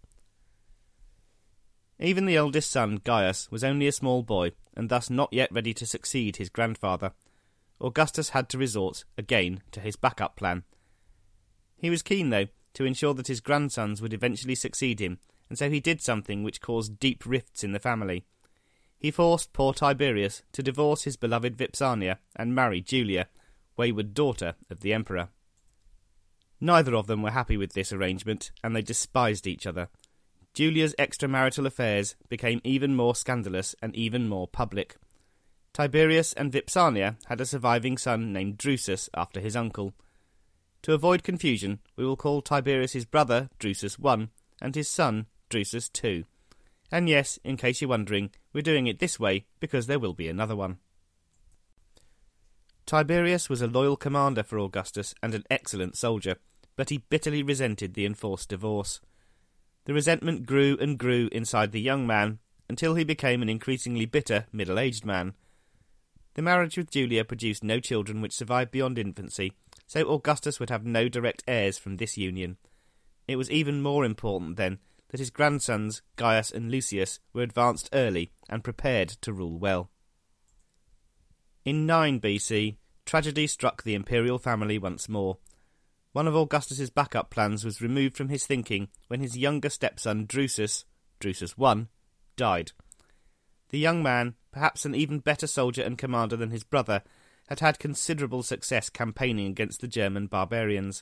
Even 1.99 2.25
the 2.25 2.37
eldest 2.37 2.71
son, 2.71 2.99
Gaius, 3.03 3.51
was 3.51 3.63
only 3.63 3.87
a 3.87 3.91
small 3.91 4.23
boy, 4.23 4.51
and 4.75 4.89
thus 4.89 5.09
not 5.09 5.31
yet 5.31 5.51
ready 5.51 5.73
to 5.73 5.85
succeed 5.85 6.37
his 6.37 6.49
grandfather. 6.49 7.11
Augustus 7.79 8.29
had 8.29 8.49
to 8.49 8.57
resort, 8.57 9.03
again, 9.17 9.61
to 9.71 9.79
his 9.79 9.95
backup 9.95 10.35
plan. 10.35 10.63
He 11.77 11.89
was 11.89 12.01
keen, 12.01 12.29
though, 12.29 12.47
to 12.75 12.85
ensure 12.85 13.13
that 13.13 13.27
his 13.27 13.41
grandsons 13.41 14.01
would 14.01 14.13
eventually 14.13 14.55
succeed 14.55 14.99
him, 14.99 15.19
and 15.49 15.57
so 15.57 15.69
he 15.69 15.79
did 15.79 16.01
something 16.01 16.43
which 16.43 16.61
caused 16.61 16.99
deep 16.99 17.25
rifts 17.25 17.63
in 17.63 17.73
the 17.73 17.79
family. 17.79 18.23
He 18.97 19.11
forced 19.11 19.53
poor 19.53 19.73
Tiberius 19.73 20.43
to 20.53 20.63
divorce 20.63 21.03
his 21.03 21.17
beloved 21.17 21.57
Vipsania 21.57 22.17
and 22.35 22.55
marry 22.55 22.81
Julia, 22.81 23.27
wayward 23.77 24.13
daughter 24.13 24.55
of 24.69 24.81
the 24.81 24.93
emperor. 24.93 25.29
Neither 26.59 26.95
of 26.95 27.07
them 27.07 27.21
were 27.21 27.31
happy 27.31 27.57
with 27.57 27.73
this 27.73 27.91
arrangement, 27.91 28.51
and 28.63 28.75
they 28.75 28.81
despised 28.81 29.47
each 29.47 29.67
other. 29.67 29.89
Julia's 30.53 30.95
extramarital 30.99 31.65
affairs 31.65 32.15
became 32.29 32.61
even 32.63 32.95
more 32.95 33.15
scandalous 33.15 33.75
and 33.81 33.95
even 33.95 34.29
more 34.29 34.47
public. 34.47 34.95
Tiberius 35.73 36.33
and 36.33 36.51
Vipsania 36.51 37.17
had 37.25 37.41
a 37.41 37.45
surviving 37.45 37.97
son 37.97 38.31
named 38.31 38.57
Drusus 38.57 39.09
after 39.15 39.39
his 39.39 39.55
uncle. 39.55 39.93
To 40.83 40.93
avoid 40.93 41.23
confusion, 41.23 41.79
we 41.95 42.05
will 42.05 42.15
call 42.15 42.41
Tiberius 42.41 42.93
his 42.93 43.05
brother 43.05 43.49
Drusus 43.59 43.97
I 44.05 44.27
and 44.61 44.75
his 44.75 44.87
son 44.87 45.25
Drusus 45.49 45.89
II. 46.03 46.25
And 46.91 47.09
yes, 47.09 47.39
in 47.43 47.57
case 47.57 47.81
you're 47.81 47.89
wondering, 47.89 48.29
we're 48.53 48.61
doing 48.61 48.85
it 48.85 48.99
this 48.99 49.19
way 49.19 49.45
because 49.59 49.87
there 49.87 49.99
will 49.99 50.13
be 50.13 50.29
another 50.29 50.55
one. 50.55 50.77
Tiberius 52.85 53.49
was 53.49 53.61
a 53.61 53.67
loyal 53.67 53.95
commander 53.95 54.43
for 54.43 54.59
Augustus 54.59 55.15
and 55.23 55.33
an 55.33 55.43
excellent 55.49 55.95
soldier, 55.95 56.35
but 56.75 56.89
he 56.89 56.97
bitterly 57.09 57.43
resented 57.43 57.93
the 57.93 58.05
enforced 58.05 58.49
divorce. 58.49 58.99
The 59.85 59.93
resentment 59.93 60.45
grew 60.45 60.77
and 60.79 60.97
grew 60.97 61.29
inside 61.31 61.71
the 61.71 61.81
young 61.81 62.07
man 62.07 62.39
until 62.69 62.95
he 62.95 63.03
became 63.03 63.41
an 63.41 63.49
increasingly 63.49 64.05
bitter 64.05 64.45
middle 64.51 64.79
aged 64.79 65.05
man. 65.05 65.33
The 66.35 66.41
marriage 66.41 66.77
with 66.77 66.89
Julia 66.89 67.23
produced 67.23 67.63
no 67.63 67.79
children 67.79 68.21
which 68.21 68.33
survived 68.33 68.71
beyond 68.71 68.97
infancy, 68.97 69.53
so 69.85 70.09
Augustus 70.11 70.59
would 70.59 70.69
have 70.69 70.85
no 70.85 71.07
direct 71.07 71.43
heirs 71.47 71.77
from 71.77 71.97
this 71.97 72.17
union. 72.17 72.57
It 73.27 73.35
was 73.35 73.51
even 73.51 73.81
more 73.81 74.03
important, 74.03 74.57
then, 74.57 74.79
that 75.09 75.19
his 75.19 75.29
grandsons, 75.29 76.01
Gaius 76.15 76.49
and 76.49 76.71
Lucius, 76.71 77.19
were 77.33 77.43
advanced 77.43 77.89
early 77.93 78.31
and 78.49 78.63
prepared 78.63 79.09
to 79.09 79.31
rule 79.31 79.59
well. 79.59 79.91
In 81.65 81.85
9 81.85 82.19
BC, 82.19 82.75
tragedy 83.05 83.47
struck 83.47 83.83
the 83.83 83.95
imperial 83.95 84.37
family 84.37 84.77
once 84.77 85.07
more. 85.07 85.37
One 86.11 86.27
of 86.27 86.35
Augustus's 86.35 86.89
backup 86.89 87.29
plans 87.29 87.63
was 87.63 87.81
removed 87.81 88.17
from 88.17 88.27
his 88.27 88.45
thinking 88.45 88.89
when 89.07 89.21
his 89.21 89.37
younger 89.37 89.69
stepson 89.69 90.27
Drusus, 90.27 90.83
Drusus 91.21 91.55
I, 91.57 91.87
died. 92.35 92.73
The 93.69 93.79
young 93.79 94.03
man, 94.03 94.35
perhaps 94.51 94.83
an 94.83 94.93
even 94.93 95.19
better 95.19 95.47
soldier 95.47 95.83
and 95.83 95.97
commander 95.97 96.35
than 96.35 96.51
his 96.51 96.65
brother, 96.65 97.01
had 97.47 97.61
had 97.61 97.79
considerable 97.79 98.43
success 98.43 98.89
campaigning 98.89 99.47
against 99.47 99.79
the 99.79 99.87
German 99.87 100.27
barbarians. 100.27 101.01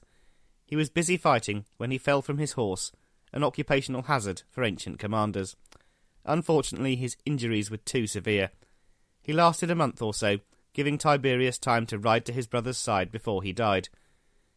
He 0.68 0.76
was 0.76 0.92
busy 0.92 1.18
fighting 1.18 1.66
when 1.78 1.90
he 1.90 1.98
fell 1.98 2.22
from 2.22 2.38
his 2.38 2.52
horse, 2.52 2.92
an 3.34 3.44
occupational 3.44 4.04
hazard 4.04 4.44
for 4.52 4.64
ancient 4.64 5.00
commanders. 5.00 5.56
Unfortunately, 6.24 6.96
his 6.96 7.18
injuries 7.26 7.72
were 7.72 7.78
too 7.78 8.06
severe. 8.06 8.52
He 9.24 9.34
lasted 9.34 9.72
a 9.72 9.76
month 9.76 10.04
or 10.04 10.14
so, 10.14 10.38
giving 10.74 10.98
Tiberius 10.98 11.58
time 11.58 11.86
to 11.88 11.98
ride 11.98 12.26
to 12.26 12.34
his 12.34 12.48
brother's 12.48 12.78
side 12.78 13.12
before 13.12 13.44
he 13.44 13.54
died. 13.54 13.90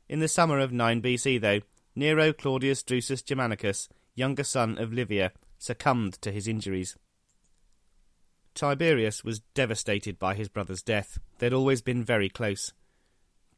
In 0.08 0.20
the 0.20 0.28
summer 0.28 0.58
of 0.58 0.72
9 0.72 1.02
BC, 1.02 1.40
though, 1.40 1.60
Nero 1.96 2.32
Claudius 2.32 2.82
Drusus 2.82 3.24
Germanicus, 3.24 3.88
younger 4.14 4.44
son 4.44 4.78
of 4.78 4.92
Livia, 4.92 5.32
succumbed 5.58 6.14
to 6.22 6.32
his 6.32 6.46
injuries. 6.46 6.96
Tiberius 8.54 9.24
was 9.24 9.40
devastated 9.54 10.18
by 10.18 10.34
his 10.34 10.48
brother's 10.48 10.82
death. 10.82 11.18
They'd 11.38 11.52
always 11.52 11.82
been 11.82 12.04
very 12.04 12.28
close. 12.28 12.72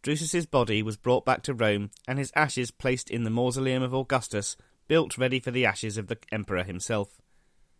Drusus's 0.02 0.46
body 0.46 0.82
was 0.82 0.96
brought 0.96 1.24
back 1.24 1.42
to 1.42 1.54
Rome, 1.54 1.90
and 2.06 2.18
his 2.18 2.32
ashes 2.34 2.70
placed 2.70 3.10
in 3.10 3.24
the 3.24 3.30
mausoleum 3.30 3.82
of 3.82 3.94
Augustus, 3.94 4.56
built 4.88 5.18
ready 5.18 5.40
for 5.40 5.50
the 5.50 5.66
ashes 5.66 5.98
of 5.98 6.06
the 6.06 6.18
emperor 6.30 6.62
himself. 6.62 7.20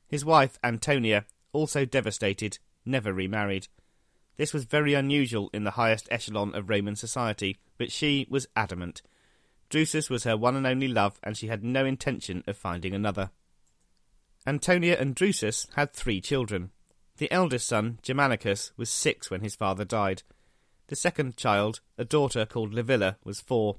His 0.09 0.25
wife, 0.25 0.59
Antonia, 0.63 1.25
also 1.53 1.85
devastated, 1.85 2.59
never 2.85 3.13
remarried. 3.13 3.69
This 4.37 4.53
was 4.53 4.65
very 4.65 4.95
unusual 4.95 5.51
in 5.53 5.65
the 5.65 5.73
highest 5.73 6.09
echelon 6.11 6.55
of 6.55 6.69
Roman 6.69 6.97
society, 6.97 7.59
but 7.79 7.91
she 7.91 8.27
was 8.29 8.49
adamant. 8.55 9.03
Drusus 9.71 10.11
was 10.11 10.25
her 10.25 10.37
one 10.37 10.57
and 10.57 10.67
only 10.67 10.89
love, 10.89 11.19
and 11.23 11.37
she 11.37 11.49
had 11.49 11.65
no 11.65 11.85
intention 11.85 12.45
of 12.47 12.57
finding 12.57 12.95
another. 12.95 13.31
Antonia 14.47 14.97
and 14.99 15.15
Drusus 15.15 15.67
had 15.75 15.93
three 15.93 16.21
children. 16.21 16.71
The 17.17 17.33
eldest 17.33 17.67
son, 17.67 17.99
Germanicus, 18.03 18.73
was 18.77 18.91
six 18.91 19.31
when 19.31 19.41
his 19.41 19.57
father 19.57 19.85
died. 19.85 20.23
The 20.89 20.97
second 20.97 21.37
child, 21.37 21.81
a 21.99 22.05
daughter 22.05 22.47
called 22.47 22.73
Livilla, 22.73 23.17
was 23.25 23.41
four. 23.41 23.77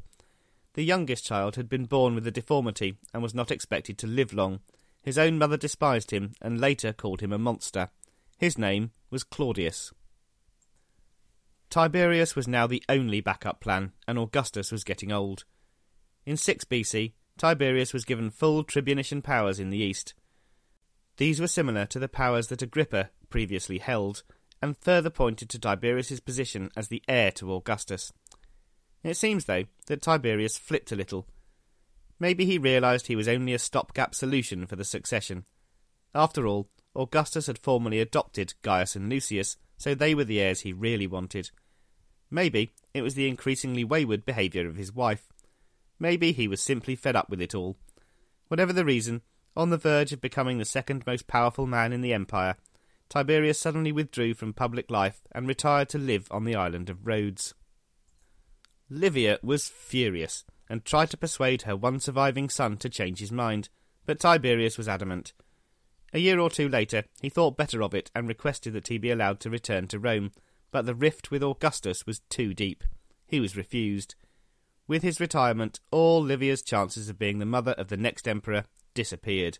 The 0.74 0.84
youngest 0.84 1.26
child 1.26 1.56
had 1.56 1.70
been 1.70 1.86
born 1.86 2.16
with 2.16 2.28
a 2.28 2.32
deformity 2.32 2.98
and 3.14 3.24
was 3.24 3.34
not 3.34 3.52
expected 3.52 3.98
to 4.00 4.08
live 4.08 4.34
long. 4.34 4.60
His 5.04 5.18
own 5.18 5.38
mother 5.38 5.56
despised 5.56 6.12
him 6.12 6.34
and 6.42 6.60
later 6.60 6.92
called 6.92 7.22
him 7.22 7.32
a 7.32 7.38
monster. 7.38 7.90
His 8.38 8.58
name 8.58 8.92
was 9.10 9.24
Claudius. 9.24 9.94
Tiberius 11.70 12.36
was 12.36 12.48
now 12.48 12.66
the 12.68 12.84
only 12.88 13.22
backup 13.22 13.60
plan, 13.60 13.92
and 14.08 14.18
Augustus 14.18 14.72
was 14.72 14.84
getting 14.84 15.12
old. 15.12 15.44
In 16.26 16.38
6 16.38 16.66
BC, 16.66 17.14
Tiberius 17.38 17.94
was 17.94 18.06
given 18.06 18.30
full 18.30 18.64
tribunician 18.64 19.24
powers 19.24 19.60
in 19.60 19.70
the 19.70 19.78
east. 19.78 20.14
These 21.18 21.42
were 21.42 21.48
similar 21.48 21.86
to 21.88 22.00
the 22.00 22.08
powers 22.08 22.48
that 22.48 22.62
Agrippa 22.62 23.10
previously 23.30 23.80
held, 23.80 24.24
and 24.62 24.78
further 24.78 25.10
pointed 25.10 25.50
to 25.50 25.60
Tiberius's 25.60 26.20
position 26.20 26.70
as 26.76 26.88
the 26.88 27.04
heir 27.08 27.32
to 27.34 27.54
Augustus. 27.54 28.12
It 29.04 29.16
seems, 29.16 29.46
though, 29.46 29.66
that 29.88 30.02
Tiberius 30.02 30.58
flipped 30.58 30.92
a 30.92 30.96
little. 30.96 31.28
Maybe 32.20 32.46
he 32.46 32.58
realised 32.58 33.08
he 33.08 33.16
was 33.16 33.28
only 33.28 33.54
a 33.54 33.60
stopgap 33.60 34.16
solution 34.16 34.66
for 34.66 34.76
the 34.76 34.84
succession. 34.84 35.46
After 36.16 36.48
all, 36.48 36.70
Augustus 36.96 37.48
had 37.48 37.60
formally 37.60 38.00
adopted 38.00 38.56
Gaius 38.64 38.96
and 38.96 39.10
Lucius, 39.10 39.58
so 39.78 39.94
they 39.94 40.14
were 40.14 40.24
the 40.24 40.42
heirs 40.42 40.62
he 40.62 40.74
really 40.74 41.08
wanted. 41.08 41.52
Maybe 42.30 42.74
it 42.94 43.02
was 43.02 43.16
the 43.16 43.28
increasingly 43.28 43.84
wayward 43.84 44.26
behaviour 44.26 44.68
of 44.68 44.76
his 44.76 44.92
wife. 44.92 45.28
Maybe 46.00 46.32
he 46.32 46.48
was 46.48 46.62
simply 46.62 46.96
fed 46.96 47.16
up 47.16 47.30
with 47.30 47.42
it 47.42 47.56
all. 47.56 47.78
Whatever 48.48 48.74
the 48.74 48.86
reason, 48.86 49.22
on 49.56 49.70
the 49.70 49.78
verge 49.78 50.12
of 50.12 50.22
becoming 50.22 50.58
the 50.58 50.66
second 50.66 51.06
most 51.06 51.28
powerful 51.28 51.66
man 51.66 51.94
in 51.94 52.02
the 52.02 52.14
empire, 52.14 52.56
Tiberius 53.10 53.60
suddenly 53.60 53.92
withdrew 53.92 54.34
from 54.34 54.54
public 54.54 54.92
life 54.92 55.22
and 55.32 55.48
retired 55.48 55.90
to 55.90 55.98
live 55.98 56.28
on 56.30 56.44
the 56.44 56.56
island 56.56 56.90
of 56.90 57.08
Rhodes. 57.08 57.54
Livia 58.90 59.40
was 59.42 59.68
furious 59.68 60.44
and 60.70 60.84
tried 60.84 61.10
to 61.12 61.18
persuade 61.18 61.64
her 61.64 61.76
one 61.76 62.00
surviving 62.00 62.50
son 62.50 62.78
to 62.78 62.90
change 62.90 63.20
his 63.20 63.32
mind, 63.32 63.70
but 64.06 64.20
Tiberius 64.20 64.78
was 64.78 64.88
adamant. 64.88 65.34
A 66.18 66.20
year 66.20 66.40
or 66.40 66.50
two 66.50 66.68
later, 66.68 67.04
he 67.22 67.30
thought 67.30 67.58
better 67.58 67.84
of 67.84 67.94
it 67.94 68.10
and 68.16 68.28
requested 68.28 68.74
that 68.74 68.88
he 68.88 68.98
be 68.98 69.12
allowed 69.12 69.40
to 69.42 69.52
return 69.52 69.88
to 69.90 70.00
Rome, 70.00 70.32
but 70.72 70.88
the 70.88 70.96
rift 70.96 71.30
with 71.30 71.44
Augustus 71.44 72.08
was 72.08 72.22
too 72.28 72.56
deep. 72.56 72.84
He 73.28 73.40
was 73.40 73.56
refused. 73.56 74.16
With 74.88 75.04
his 75.04 75.20
retirement, 75.20 75.80
all 75.92 76.20
Livia's 76.20 76.64
chances 76.64 77.08
of 77.08 77.20
being 77.20 77.38
the 77.38 77.46
mother 77.46 77.74
of 77.74 77.90
the 77.90 77.98
next 77.98 78.28
emperor 78.28 78.64
disappeared. 78.96 79.60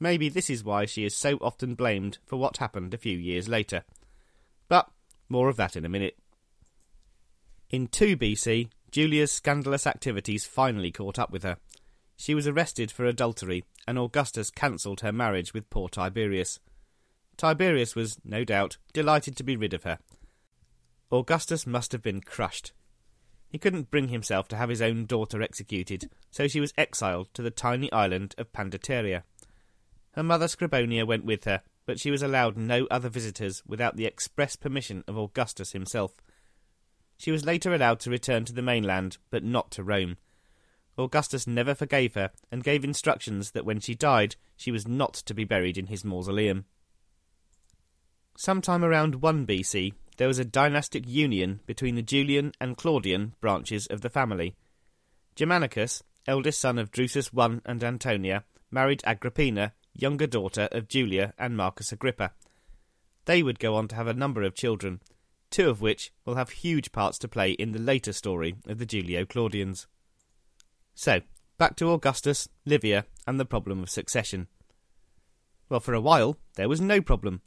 Maybe 0.00 0.28
this 0.28 0.50
is 0.50 0.64
why 0.64 0.84
she 0.84 1.04
is 1.04 1.14
so 1.14 1.36
often 1.40 1.76
blamed 1.76 2.18
for 2.26 2.36
what 2.38 2.56
happened 2.56 2.92
a 2.92 2.98
few 2.98 3.16
years 3.16 3.48
later. 3.48 3.84
But 4.66 4.90
more 5.28 5.48
of 5.48 5.56
that 5.58 5.76
in 5.76 5.84
a 5.84 5.88
minute. 5.88 6.18
In 7.70 7.86
2 7.86 8.16
BC, 8.16 8.68
Julia's 8.90 9.30
scandalous 9.30 9.86
activities 9.86 10.44
finally 10.44 10.90
caught 10.90 11.20
up 11.20 11.30
with 11.30 11.44
her. 11.44 11.58
She 12.16 12.34
was 12.34 12.48
arrested 12.48 12.90
for 12.90 13.04
adultery, 13.04 13.62
and 13.88 13.98
Augustus 13.98 14.50
cancelled 14.50 15.00
her 15.00 15.12
marriage 15.12 15.54
with 15.54 15.70
poor 15.70 15.88
Tiberius. 15.88 16.60
Tiberius 17.38 17.96
was, 17.96 18.18
no 18.22 18.44
doubt, 18.44 18.76
delighted 18.92 19.34
to 19.38 19.42
be 19.42 19.56
rid 19.56 19.72
of 19.72 19.84
her. 19.84 19.98
Augustus 21.10 21.66
must 21.66 21.92
have 21.92 22.02
been 22.02 22.20
crushed. 22.20 22.74
He 23.48 23.56
couldn't 23.56 23.90
bring 23.90 24.08
himself 24.08 24.46
to 24.48 24.56
have 24.56 24.68
his 24.68 24.82
own 24.82 25.06
daughter 25.06 25.40
executed, 25.40 26.10
so 26.30 26.46
she 26.46 26.60
was 26.60 26.74
exiled 26.76 27.32
to 27.32 27.40
the 27.40 27.50
tiny 27.50 27.90
island 27.90 28.34
of 28.36 28.52
Pandateria. 28.52 29.22
Her 30.12 30.22
mother 30.22 30.48
Scribonia 30.48 31.06
went 31.06 31.24
with 31.24 31.44
her, 31.44 31.62
but 31.86 31.98
she 31.98 32.10
was 32.10 32.22
allowed 32.22 32.58
no 32.58 32.86
other 32.90 33.08
visitors 33.08 33.62
without 33.66 33.96
the 33.96 34.04
express 34.04 34.54
permission 34.54 35.02
of 35.08 35.16
Augustus 35.16 35.72
himself. 35.72 36.12
She 37.16 37.30
was 37.30 37.46
later 37.46 37.72
allowed 37.72 38.00
to 38.00 38.10
return 38.10 38.44
to 38.44 38.52
the 38.52 38.60
mainland, 38.60 39.16
but 39.30 39.42
not 39.42 39.70
to 39.70 39.82
Rome. 39.82 40.18
Augustus 40.98 41.46
never 41.46 41.74
forgave 41.74 42.14
her 42.14 42.30
and 42.50 42.64
gave 42.64 42.84
instructions 42.84 43.52
that 43.52 43.64
when 43.64 43.78
she 43.78 43.94
died, 43.94 44.36
she 44.56 44.72
was 44.72 44.88
not 44.88 45.14
to 45.14 45.32
be 45.32 45.44
buried 45.44 45.78
in 45.78 45.86
his 45.86 46.04
mausoleum. 46.04 46.64
Sometime 48.36 48.84
around 48.84 49.22
1 49.22 49.46
BC, 49.46 49.94
there 50.16 50.28
was 50.28 50.38
a 50.38 50.44
dynastic 50.44 51.08
union 51.08 51.60
between 51.66 51.94
the 51.94 52.02
Julian 52.02 52.52
and 52.60 52.76
Claudian 52.76 53.34
branches 53.40 53.86
of 53.86 54.00
the 54.00 54.10
family. 54.10 54.56
Germanicus, 55.36 56.02
eldest 56.26 56.60
son 56.60 56.78
of 56.78 56.90
Drusus 56.90 57.30
I 57.36 57.60
and 57.64 57.84
Antonia, 57.84 58.44
married 58.70 59.02
Agrippina, 59.04 59.72
younger 59.94 60.26
daughter 60.26 60.68
of 60.72 60.88
Julia 60.88 61.34
and 61.38 61.56
Marcus 61.56 61.92
Agrippa. 61.92 62.32
They 63.24 63.42
would 63.42 63.58
go 63.58 63.76
on 63.76 63.88
to 63.88 63.94
have 63.94 64.08
a 64.08 64.14
number 64.14 64.42
of 64.42 64.54
children, 64.54 65.00
two 65.50 65.68
of 65.68 65.80
which 65.80 66.12
will 66.24 66.34
have 66.34 66.50
huge 66.50 66.92
parts 66.92 67.18
to 67.18 67.28
play 67.28 67.52
in 67.52 67.72
the 67.72 67.78
later 67.78 68.12
story 68.12 68.56
of 68.66 68.78
the 68.78 68.86
Julio 68.86 69.24
Claudians. 69.24 69.86
So, 70.98 71.20
back 71.58 71.76
to 71.76 71.92
Augustus, 71.92 72.48
Livia, 72.66 73.04
and 73.24 73.38
the 73.38 73.44
problem 73.44 73.84
of 73.84 73.88
succession. 73.88 74.48
Well, 75.68 75.78
for 75.78 75.94
a 75.94 76.00
while, 76.00 76.38
there 76.56 76.68
was 76.68 76.80
no 76.80 77.00
problem. 77.00 77.40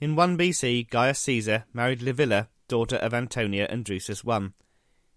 In 0.00 0.16
1 0.16 0.36
BC, 0.36 0.90
Gaius 0.90 1.20
Caesar 1.20 1.64
married 1.72 2.00
Livilla, 2.00 2.48
daughter 2.66 2.96
of 2.96 3.14
Antonia 3.14 3.68
and 3.70 3.84
Drusus 3.84 4.28
I. 4.28 4.48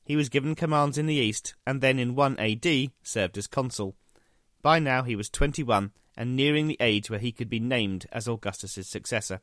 He 0.04 0.16
was 0.16 0.30
given 0.30 0.54
commands 0.54 1.00
in 1.00 1.08
the 1.08 1.16
east, 1.16 1.56
and 1.66 1.82
then 1.82 1.98
in 1.98 2.14
1 2.14 2.38
AD 2.38 2.92
served 3.02 3.36
as 3.40 3.48
consul. 3.48 3.96
By 4.62 4.78
now 4.78 5.02
he 5.02 5.16
was 5.16 5.32
21 5.32 5.90
and 6.16 6.36
nearing 6.36 6.68
the 6.68 6.78
age 6.80 7.10
where 7.10 7.18
he 7.18 7.32
could 7.32 7.50
be 7.50 7.60
named 7.60 8.06
as 8.12 8.28
Augustus's 8.28 8.88
successor. 8.88 9.42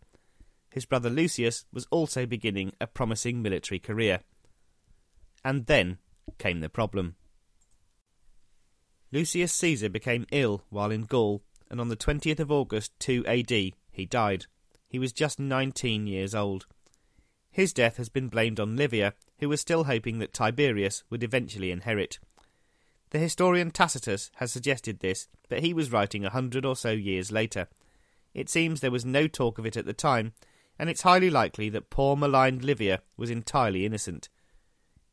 His 0.70 0.86
brother 0.86 1.10
Lucius 1.10 1.64
was 1.72 1.88
also 1.90 2.24
beginning 2.24 2.72
a 2.80 2.86
promising 2.86 3.42
military 3.42 3.80
career. 3.80 4.20
And 5.44 5.66
then 5.66 5.98
came 6.38 6.60
the 6.60 6.68
problem. 6.68 7.16
Lucius 9.10 9.52
Caesar 9.54 9.88
became 9.88 10.26
ill 10.30 10.62
while 10.68 10.90
in 10.90 11.02
Gaul, 11.02 11.42
and 11.70 11.80
on 11.80 11.88
the 11.88 11.96
20th 11.96 12.40
of 12.40 12.52
August 12.52 12.92
2 13.00 13.24
AD 13.26 13.50
he 13.50 14.06
died. 14.06 14.46
He 14.88 14.98
was 14.98 15.12
just 15.12 15.38
19 15.38 16.06
years 16.06 16.34
old. 16.34 16.66
His 17.50 17.72
death 17.72 17.96
has 17.96 18.08
been 18.08 18.28
blamed 18.28 18.60
on 18.60 18.76
Livia, 18.76 19.14
who 19.38 19.48
was 19.48 19.60
still 19.60 19.84
hoping 19.84 20.18
that 20.18 20.32
Tiberius 20.32 21.04
would 21.10 21.22
eventually 21.22 21.70
inherit. 21.70 22.18
The 23.10 23.18
historian 23.18 23.70
Tacitus 23.70 24.30
has 24.36 24.52
suggested 24.52 25.00
this, 25.00 25.28
but 25.48 25.60
he 25.60 25.72
was 25.72 25.90
writing 25.90 26.24
a 26.24 26.30
hundred 26.30 26.66
or 26.66 26.76
so 26.76 26.90
years 26.90 27.32
later. 27.32 27.68
It 28.34 28.50
seems 28.50 28.80
there 28.80 28.90
was 28.90 29.04
no 29.04 29.26
talk 29.26 29.58
of 29.58 29.64
it 29.64 29.76
at 29.76 29.86
the 29.86 29.94
time, 29.94 30.34
and 30.78 30.90
it's 30.90 31.02
highly 31.02 31.30
likely 31.30 31.70
that 31.70 31.90
poor 31.90 32.16
maligned 32.16 32.62
Livia 32.62 33.00
was 33.16 33.30
entirely 33.30 33.86
innocent. 33.86 34.28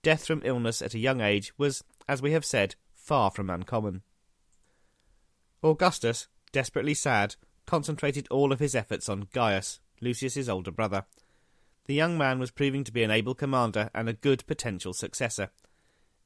death 0.04 0.26
from 0.28 0.42
illness 0.44 0.82
at 0.82 0.94
a 0.94 1.00
young 1.00 1.22
age 1.22 1.54
was, 1.58 1.84
as 2.08 2.22
we 2.22 2.34
have 2.34 2.46
said, 2.46 2.76
far 3.06 3.30
from 3.30 3.52
uncommon. 3.52 4.02
Augustus, 5.64 6.28
desperately 6.52 6.96
sad, 6.96 7.36
concentrated 7.68 8.28
all 8.32 8.52
of 8.52 8.60
his 8.60 8.74
efforts 8.74 9.08
on 9.08 9.28
Gaius, 9.32 9.80
Lucius's 10.02 10.50
older 10.50 10.72
brother. 10.72 11.06
The 11.86 11.94
young 11.94 12.18
man 12.18 12.40
was 12.40 12.50
proving 12.50 12.84
to 12.84 12.92
be 12.92 13.04
an 13.04 13.12
able 13.12 13.36
commander 13.36 13.92
and 13.94 14.10
a 14.10 14.14
good 14.14 14.46
potential 14.48 14.92
successor. 14.92 15.52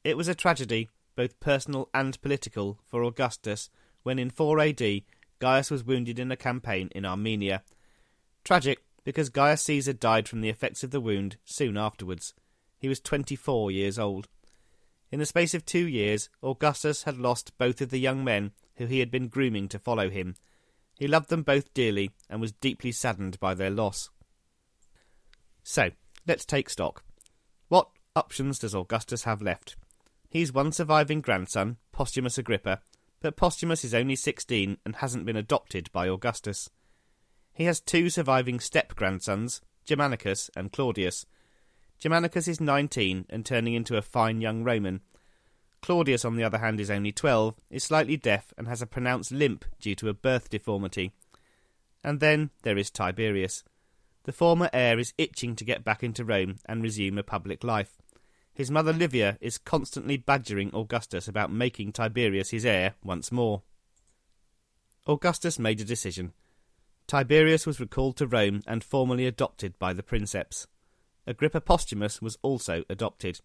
It 0.06 0.16
was 0.16 0.30
a 0.30 0.36
tragedy, 0.36 0.90
both 1.16 1.40
personal 1.42 1.90
and 1.94 2.20
political, 2.22 2.80
for 2.86 3.04
Augustus 3.04 3.70
when 4.04 4.18
in 4.18 4.30
4 4.30 4.60
AD 4.62 4.82
Gaius 5.40 5.70
was 5.70 5.84
wounded 5.84 6.18
in 6.18 6.32
a 6.32 6.38
campaign 6.38 6.90
in 6.96 7.06
Armenia. 7.06 7.64
Tragic 8.46 8.82
because 9.04 9.30
Gaius 9.30 9.62
Caesar 9.64 9.94
died 9.94 10.28
from 10.28 10.42
the 10.42 10.50
effects 10.50 10.84
of 10.84 10.92
the 10.92 11.02
wound 11.02 11.38
soon 11.44 11.78
afterwards. 11.78 12.34
He 12.78 12.88
was 12.88 13.00
24 13.00 13.72
years 13.72 14.00
old. 14.00 14.30
In 15.12 15.20
the 15.20 15.26
space 15.26 15.54
of 15.54 15.66
two 15.66 15.88
years, 15.88 16.30
Augustus 16.44 17.04
had 17.04 17.18
lost 17.18 17.58
both 17.58 17.82
of 17.82 17.90
the 17.90 18.00
young 18.00 18.24
men 18.24 18.52
who 18.76 18.86
he 18.86 19.00
had 19.00 19.10
been 19.10 19.28
grooming 19.28 19.68
to 19.70 19.80
follow 19.80 20.10
him. 20.10 20.36
He 20.98 21.08
loved 21.08 21.30
them 21.30 21.44
both 21.44 21.74
dearly 21.74 22.12
and 22.30 22.40
was 22.40 22.52
deeply 22.52 22.92
saddened 22.92 23.40
by 23.40 23.54
their 23.54 23.70
loss. 23.70 24.10
So, 25.64 25.92
let's 26.28 26.46
take 26.46 26.70
stock. 26.70 27.04
What 27.68 27.90
options 28.16 28.60
does 28.60 28.76
Augustus 28.76 29.24
have 29.24 29.42
left? 29.42 29.76
He's 30.30 30.54
one 30.54 30.72
surviving 30.72 31.22
grandson, 31.22 31.78
Posthumus 31.92 32.38
Agrippa, 32.38 32.82
but 33.20 33.36
Posthumus 33.36 33.84
is 33.84 33.94
only 33.94 34.16
16 34.16 34.78
and 34.86 34.96
hasn't 34.98 35.26
been 35.26 35.36
adopted 35.36 35.92
by 35.92 36.08
Augustus. 36.08 36.70
He 37.52 37.66
has 37.66 37.82
two 37.82 38.10
surviving 38.10 38.60
step 38.60 38.96
grandsons, 38.96 39.62
Germanicus 39.86 40.50
and 40.56 40.72
Claudius. 40.72 41.26
Germanicus 42.00 42.48
is 42.48 42.62
19 42.62 43.26
and 43.30 43.46
turning 43.46 43.74
into 43.74 43.98
a 43.98 44.02
fine 44.02 44.40
young 44.40 44.64
Roman. 44.64 45.02
Claudius, 45.82 46.24
on 46.24 46.36
the 46.36 46.44
other 46.44 46.60
hand, 46.60 46.80
is 46.80 46.90
only 46.90 47.12
12, 47.12 47.56
is 47.70 47.84
slightly 47.84 48.16
deaf, 48.16 48.54
and 48.58 48.68
has 48.68 48.82
a 48.82 48.88
pronounced 48.88 49.32
limp 49.32 49.66
due 49.80 49.96
to 49.96 50.10
a 50.10 50.14
birth 50.14 50.50
deformity. 50.50 51.12
And 52.04 52.20
then 52.20 52.52
there 52.64 52.78
is 52.78 52.90
Tiberius. 52.90 53.64
The 54.24 54.32
former 54.32 54.70
heir 54.72 54.98
is 55.00 55.14
itching 55.18 55.56
to 55.58 55.66
get 55.66 55.84
back 55.84 56.04
into 56.04 56.24
Rome 56.24 56.58
and 56.66 56.84
resume 56.84 57.18
a 57.18 57.24
public 57.24 57.64
life. 57.64 57.98
His 58.54 58.72
mother 58.72 58.94
Livia 58.94 59.38
is 59.40 59.58
constantly 59.58 60.18
badgering 60.18 60.72
Augustus 60.74 61.28
about 61.28 61.52
making 61.52 61.94
Tiberius 61.94 62.52
his 62.52 62.66
heir 62.66 62.96
once 63.04 63.32
more. 63.32 63.62
Augustus 65.08 65.58
made 65.60 65.82
a 65.82 65.86
decision. 65.86 66.34
Tiberius 67.08 67.66
was 67.66 67.80
recalled 67.80 68.18
to 68.18 68.28
Rome 68.28 68.62
and 68.68 68.84
formally 68.84 69.26
adopted 69.26 69.80
by 69.80 69.94
the 69.94 70.04
princeps. 70.04 70.68
Agrippa 71.30 71.62
Posthumus 71.62 72.22
was 72.22 72.38
also 72.42 72.84
adopted. 72.90 73.40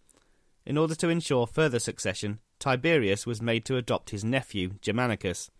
In 0.65 0.77
order 0.77 0.95
to 0.95 1.09
ensure 1.09 1.47
further 1.47 1.79
succession, 1.79 2.39
Tiberius 2.59 3.25
was 3.25 3.41
made 3.41 3.63
to 3.65 3.77
adopt 3.77 4.09
his 4.09 4.25
nephew, 4.25 4.71
Germanicus. 4.81 5.51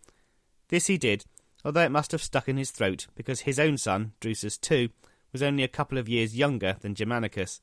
This 0.68 0.88
he 0.88 0.98
did, 0.98 1.24
although 1.64 1.84
it 1.84 1.92
must 1.92 2.12
have 2.12 2.22
stuck 2.22 2.48
in 2.48 2.58
his 2.58 2.72
throat 2.72 3.06
because 3.14 3.40
his 3.42 3.58
own 3.58 3.78
son, 3.78 4.12
Drusus 4.20 4.58
II, 4.70 4.90
was 5.32 5.42
only 5.42 5.62
a 5.62 5.68
couple 5.68 5.96
of 5.96 6.08
years 6.08 6.36
younger 6.36 6.76
than 6.80 6.94
Germanicus, 6.94 7.60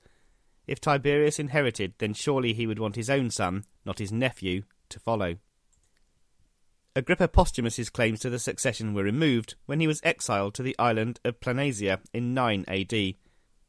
if 0.65 0.79
Tiberius 0.79 1.39
inherited, 1.39 1.93
then 1.97 2.13
surely 2.13 2.53
he 2.53 2.67
would 2.67 2.79
want 2.79 2.95
his 2.95 3.09
own 3.09 3.29
son, 3.29 3.65
not 3.85 3.99
his 3.99 4.11
nephew, 4.11 4.63
to 4.89 4.99
follow. 4.99 5.37
Agrippa 6.95 7.27
Posthumus's 7.27 7.89
claims 7.89 8.19
to 8.21 8.29
the 8.29 8.39
succession 8.39 8.93
were 8.93 9.03
removed 9.03 9.55
when 9.65 9.79
he 9.79 9.87
was 9.87 9.99
exiled 10.03 10.53
to 10.53 10.63
the 10.63 10.77
island 10.77 11.19
of 11.25 11.39
Planasia 11.39 11.99
in 12.13 12.33
9 12.33 12.65
AD. 12.67 13.15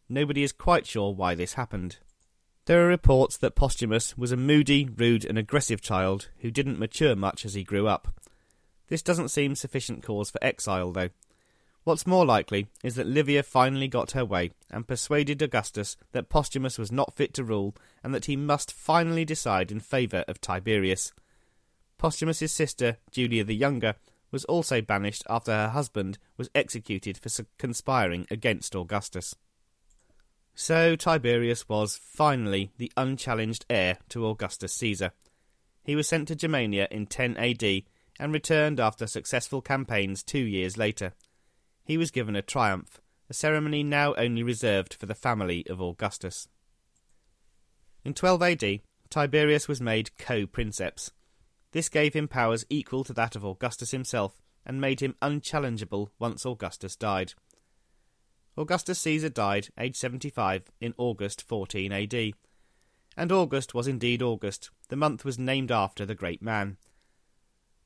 Nobody 0.09 0.43
is 0.43 0.53
quite 0.53 0.87
sure 0.87 1.13
why 1.15 1.35
this 1.35 1.55
happened. 1.55 1.99
There 2.67 2.85
are 2.85 2.89
reports 2.89 3.37
that 3.39 3.55
Posthumus 3.55 4.17
was 4.17 4.33
a 4.33 4.37
moody, 4.37 4.89
rude, 4.97 5.25
and 5.25 5.37
aggressive 5.37 5.81
child 5.81 6.29
who 6.39 6.51
didn't 6.51 6.79
mature 6.79 7.15
much 7.15 7.45
as 7.45 7.55
he 7.55 7.65
grew 7.65 7.87
up. 7.87 8.09
This 8.89 9.03
doesn't 9.03 9.29
seem 9.29 9.55
sufficient 9.55 10.03
cause 10.03 10.31
for 10.31 10.43
exile, 10.43 10.93
though. 10.93 11.11
What's 11.85 12.07
more 12.07 12.25
likely 12.25 12.69
is 12.83 12.95
that 12.95 13.07
Livia 13.07 13.43
finally 13.43 13.89
got 13.89 14.13
her 14.13 14.25
way 14.25 14.53
and 14.71 14.89
persuaded 14.89 15.43
Augustus 15.43 15.99
that 16.13 16.31
Posthumus 16.31 16.79
was 16.79 16.91
not 16.91 17.15
fit 17.15 17.35
to 17.35 17.45
rule 17.45 17.75
and 18.03 18.15
that 18.15 18.25
he 18.25 18.37
must 18.37 18.73
finally 18.73 19.27
decide 19.27 19.71
in 19.71 19.81
favour 19.81 20.25
of 20.27 20.41
Tiberius. 20.41 21.13
Posthumus's 21.99 22.53
sister, 22.53 22.97
Julia 23.11 23.45
the 23.45 23.55
Younger, 23.55 23.97
was 24.31 24.47
also 24.47 24.81
banished 24.81 25.25
after 25.29 25.53
her 25.53 25.69
husband 25.69 26.19
was 26.39 26.51
executed 26.55 27.19
for 27.19 27.45
conspiring 27.59 28.27
against 28.31 28.75
Augustus. 28.75 29.37
So 30.55 30.97
Tiberius 30.97 31.69
was 31.69 31.97
finally 31.97 32.73
the 32.79 32.93
unchallenged 32.97 33.67
heir 33.69 33.99
to 34.11 34.27
Augustus 34.27 34.73
Caesar. 34.75 35.13
He 35.83 35.97
was 35.97 36.09
sent 36.09 36.29
to 36.29 36.37
Germania 36.37 36.89
in 36.91 37.07
10 37.07 37.37
AD 37.37 37.83
and 38.19 38.33
returned 38.33 38.79
after 38.79 39.07
successful 39.07 39.61
campaigns 39.61 40.23
two 40.23 40.39
years 40.39 40.77
later 40.77 41.13
he 41.85 41.99
was 41.99 42.11
given 42.11 42.35
a 42.35 42.43
triumph, 42.43 43.01
a 43.29 43.35
ceremony 43.35 43.83
now 43.83 44.15
only 44.15 44.43
reserved 44.43 44.95
for 44.95 45.07
the 45.07 45.15
family 45.15 45.67
of 45.69 45.81
Augustus. 45.81 46.49
In 48.05 48.15
12 48.15 48.43
AD, 48.43 48.81
Tiberius 49.11 49.69
was 49.69 49.81
made 49.81 50.17
co 50.17 50.47
princeps. 50.47 51.13
This 51.73 51.89
gave 51.89 52.15
him 52.15 52.29
powers 52.29 52.65
equal 52.71 53.05
to 53.05 53.13
that 53.15 53.37
of 53.37 53.45
Augustus 53.45 53.91
himself 53.91 54.41
and 54.65 54.81
made 54.81 55.01
him 55.01 55.15
unchallengeable 55.21 56.09
once 56.19 56.47
Augustus 56.47 56.97
died. 56.97 57.35
Augustus 58.57 59.01
Caesar 59.01 59.29
died, 59.29 59.69
aged 59.79 59.97
75, 59.97 60.71
in 60.81 60.95
August 60.97 61.43
14 61.43 61.93
AD. 61.93 62.33
And 63.17 63.33
August 63.33 63.75
was 63.75 63.89
indeed 63.89 64.23
August. 64.23 64.71
The 64.89 64.97
month 64.97 65.25
was 65.25 65.39
named 65.39 65.73
after 65.73 66.07
the 66.07 66.15
great 66.15 66.43
man. 66.43 66.77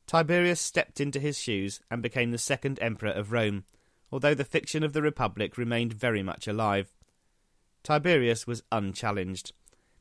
Tiberius 0.07 0.61
stepped 0.61 1.01
into 1.01 1.21
his 1.21 1.39
shoes 1.39 1.81
and 1.91 2.03
became 2.03 2.31
the 2.31 2.39
second 2.39 2.79
emperor 2.81 3.11
of 3.11 3.33
Rome, 3.33 3.65
although 4.11 4.35
the 4.35 4.45
fiction 4.45 4.83
of 4.83 4.93
the 4.93 5.03
Republic 5.03 5.59
remained 5.59 5.93
very 5.93 6.23
much 6.23 6.47
alive. 6.47 6.91
Tiberius 7.83 8.47
was 8.47 8.63
unchallenged. 8.73 9.53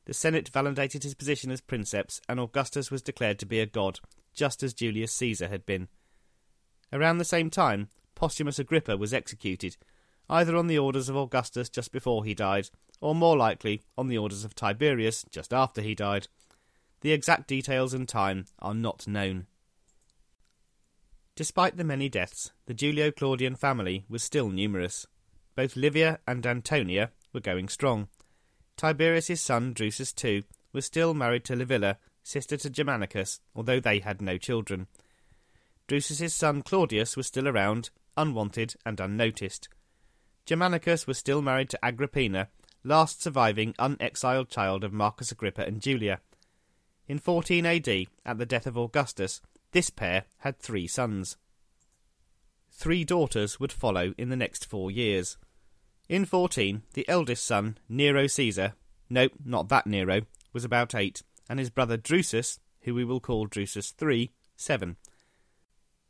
The 0.06 0.14
Senate 0.14 0.50
validated 0.50 1.04
his 1.04 1.14
position 1.14 1.52
as 1.52 1.60
princeps, 1.60 2.22
and 2.30 2.40
Augustus 2.40 2.90
was 2.90 3.02
declared 3.02 3.40
to 3.40 3.46
be 3.46 3.60
a 3.60 3.66
god, 3.66 4.00
just 4.34 4.64
as 4.64 4.74
Julius 4.74 5.12
Caesar 5.14 5.50
had 5.50 5.66
been. 5.66 5.90
Around 6.94 7.18
the 7.18 7.26
same 7.26 7.50
time, 7.50 7.90
Posthumus 8.16 8.60
Agrippa 8.60 8.96
was 8.96 9.14
executed, 9.14 9.76
either 10.30 10.56
on 10.56 10.68
the 10.68 10.80
orders 10.80 11.10
of 11.10 11.16
Augustus 11.16 11.70
just 11.70 11.92
before 11.92 12.26
he 12.26 12.34
died, 12.34 12.70
or 13.02 13.16
more 13.16 13.38
likely 13.38 13.82
on 13.98 14.08
the 14.08 14.18
orders 14.18 14.44
of 14.44 14.56
Tiberius 14.56 15.26
just 15.30 15.54
after 15.54 15.82
he 15.82 15.96
died. 15.96 16.28
The 17.02 17.12
exact 17.12 17.48
details 17.48 17.94
and 17.94 18.08
time 18.08 18.46
are 18.60 18.74
not 18.74 19.08
known. 19.08 19.48
Despite 21.36 21.78
the 21.78 21.84
many 21.84 22.10
deaths, 22.10 22.52
the 22.66 22.74
Julio 22.74 23.12
Claudian 23.12 23.56
family 23.56 24.06
was 24.10 24.24
still 24.24 24.50
numerous. 24.50 25.06
Both 25.56 25.76
Livia 25.76 26.20
and 26.28 26.46
Antonia 26.46 27.12
were 27.32 27.40
going 27.40 27.70
strong. 27.70 28.08
Tiberius's 28.76 29.42
son 29.42 29.74
Drusus 29.74 30.14
II 30.24 30.46
was 30.74 30.86
still 30.86 31.14
married 31.14 31.46
to 31.46 31.56
Livilla, 31.56 31.98
sister 32.24 32.58
to 32.58 32.70
Germanicus, 32.70 33.40
although 33.56 33.80
they 33.80 34.00
had 34.00 34.22
no 34.22 34.38
children. 34.38 34.88
Drusus's 35.88 36.34
son 36.34 36.64
Claudius 36.64 37.16
was 37.16 37.28
still 37.28 37.48
around, 37.48 37.92
unwanted 38.18 38.76
and 38.86 39.00
unnoticed. 39.00 39.70
Germanicus 40.48 41.06
was 41.06 41.18
still 41.18 41.42
married 41.42 41.70
to 41.70 41.86
Agrippina, 41.86 42.48
last 42.82 43.22
surviving 43.22 43.76
unexiled 43.78 44.50
child 44.50 44.86
of 44.86 44.94
Marcus 44.94 45.30
Agrippa 45.30 45.66
and 45.66 45.82
Julia. 45.82 46.22
In 47.06 47.20
14 47.20 47.66
AD, 47.66 47.88
at 48.26 48.38
the 48.38 48.46
death 48.46 48.66
of 48.66 48.78
Augustus, 48.78 49.42
this 49.74 49.90
pair 49.90 50.24
had 50.40 50.58
three 50.58 50.88
sons. 50.88 51.36
Three 52.72 53.04
daughters 53.04 53.60
would 53.60 53.74
follow 53.74 54.14
in 54.18 54.30
the 54.30 54.38
next 54.38 54.66
four 54.66 54.90
years. 54.90 55.38
In 56.08 56.24
14, 56.24 56.84
the 56.94 57.08
eldest 57.10 57.46
son, 57.46 57.78
Nero 57.90 58.26
Caesar, 58.28 58.76
no, 59.10 59.28
not 59.44 59.68
that 59.68 59.86
Nero, 59.86 60.22
was 60.54 60.64
about 60.64 60.96
eight, 60.96 61.24
and 61.50 61.60
his 61.60 61.70
brother 61.70 61.98
Drusus, 61.98 62.60
who 62.84 62.96
we 62.96 63.04
will 63.04 63.20
call 63.20 63.48
Drusus 63.48 63.94
III, 64.02 64.32
seven. 64.56 64.96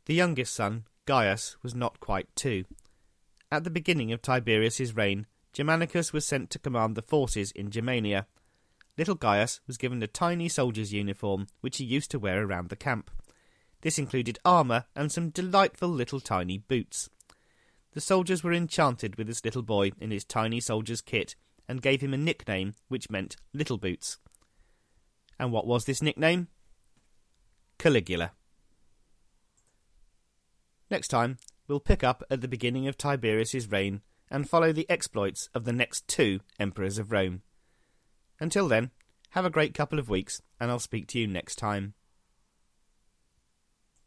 The 0.04 0.14
youngest 0.14 0.54
son, 0.54 0.84
Gaius, 1.06 1.56
was 1.60 1.74
not 1.74 1.98
quite 1.98 2.28
two. 2.36 2.64
At 3.50 3.64
the 3.64 3.70
beginning 3.70 4.12
of 4.12 4.20
Tiberius's 4.20 4.94
reign, 4.94 5.26
Germanicus 5.54 6.12
was 6.12 6.26
sent 6.26 6.50
to 6.50 6.58
command 6.58 6.94
the 6.94 7.02
forces 7.02 7.50
in 7.52 7.70
Germania. 7.70 8.26
Little 8.98 9.14
Gaius 9.14 9.60
was 9.66 9.78
given 9.78 10.02
a 10.02 10.06
tiny 10.06 10.48
soldier's 10.48 10.92
uniform, 10.92 11.46
which 11.60 11.78
he 11.78 11.84
used 11.84 12.10
to 12.10 12.18
wear 12.18 12.44
around 12.44 12.68
the 12.68 12.76
camp. 12.76 13.10
This 13.80 13.98
included 13.98 14.38
armour 14.44 14.84
and 14.94 15.10
some 15.10 15.30
delightful 15.30 15.88
little 15.88 16.20
tiny 16.20 16.58
boots. 16.58 17.08
The 17.92 18.00
soldiers 18.00 18.44
were 18.44 18.52
enchanted 18.52 19.16
with 19.16 19.28
this 19.28 19.44
little 19.44 19.62
boy 19.62 19.92
in 19.98 20.10
his 20.10 20.24
tiny 20.24 20.60
soldier's 20.60 21.00
kit 21.00 21.34
and 21.66 21.82
gave 21.82 22.00
him 22.00 22.12
a 22.12 22.18
nickname 22.18 22.74
which 22.88 23.10
meant 23.10 23.36
Little 23.52 23.78
Boots. 23.78 24.18
And 25.38 25.52
what 25.52 25.66
was 25.66 25.84
this 25.84 26.02
nickname? 26.02 26.48
Caligula. 27.78 28.32
Next 30.90 31.08
time, 31.08 31.38
we'll 31.68 31.80
pick 31.80 32.02
up 32.02 32.24
at 32.30 32.40
the 32.40 32.48
beginning 32.48 32.88
of 32.88 32.96
Tiberius's 32.96 33.70
reign 33.70 34.00
and 34.30 34.48
follow 34.48 34.72
the 34.72 34.88
exploits 34.90 35.48
of 35.54 35.64
the 35.64 35.72
next 35.72 36.08
two 36.08 36.40
emperors 36.58 36.98
of 36.98 37.12
Rome. 37.12 37.42
Until 38.40 38.68
then, 38.68 38.90
Have 39.32 39.44
a 39.44 39.50
great 39.50 39.74
couple 39.74 39.98
of 39.98 40.08
weeks, 40.08 40.40
and 40.58 40.70
I'll 40.70 40.78
speak 40.78 41.06
to 41.08 41.18
you 41.18 41.26
next 41.26 41.56
time. 41.56 41.94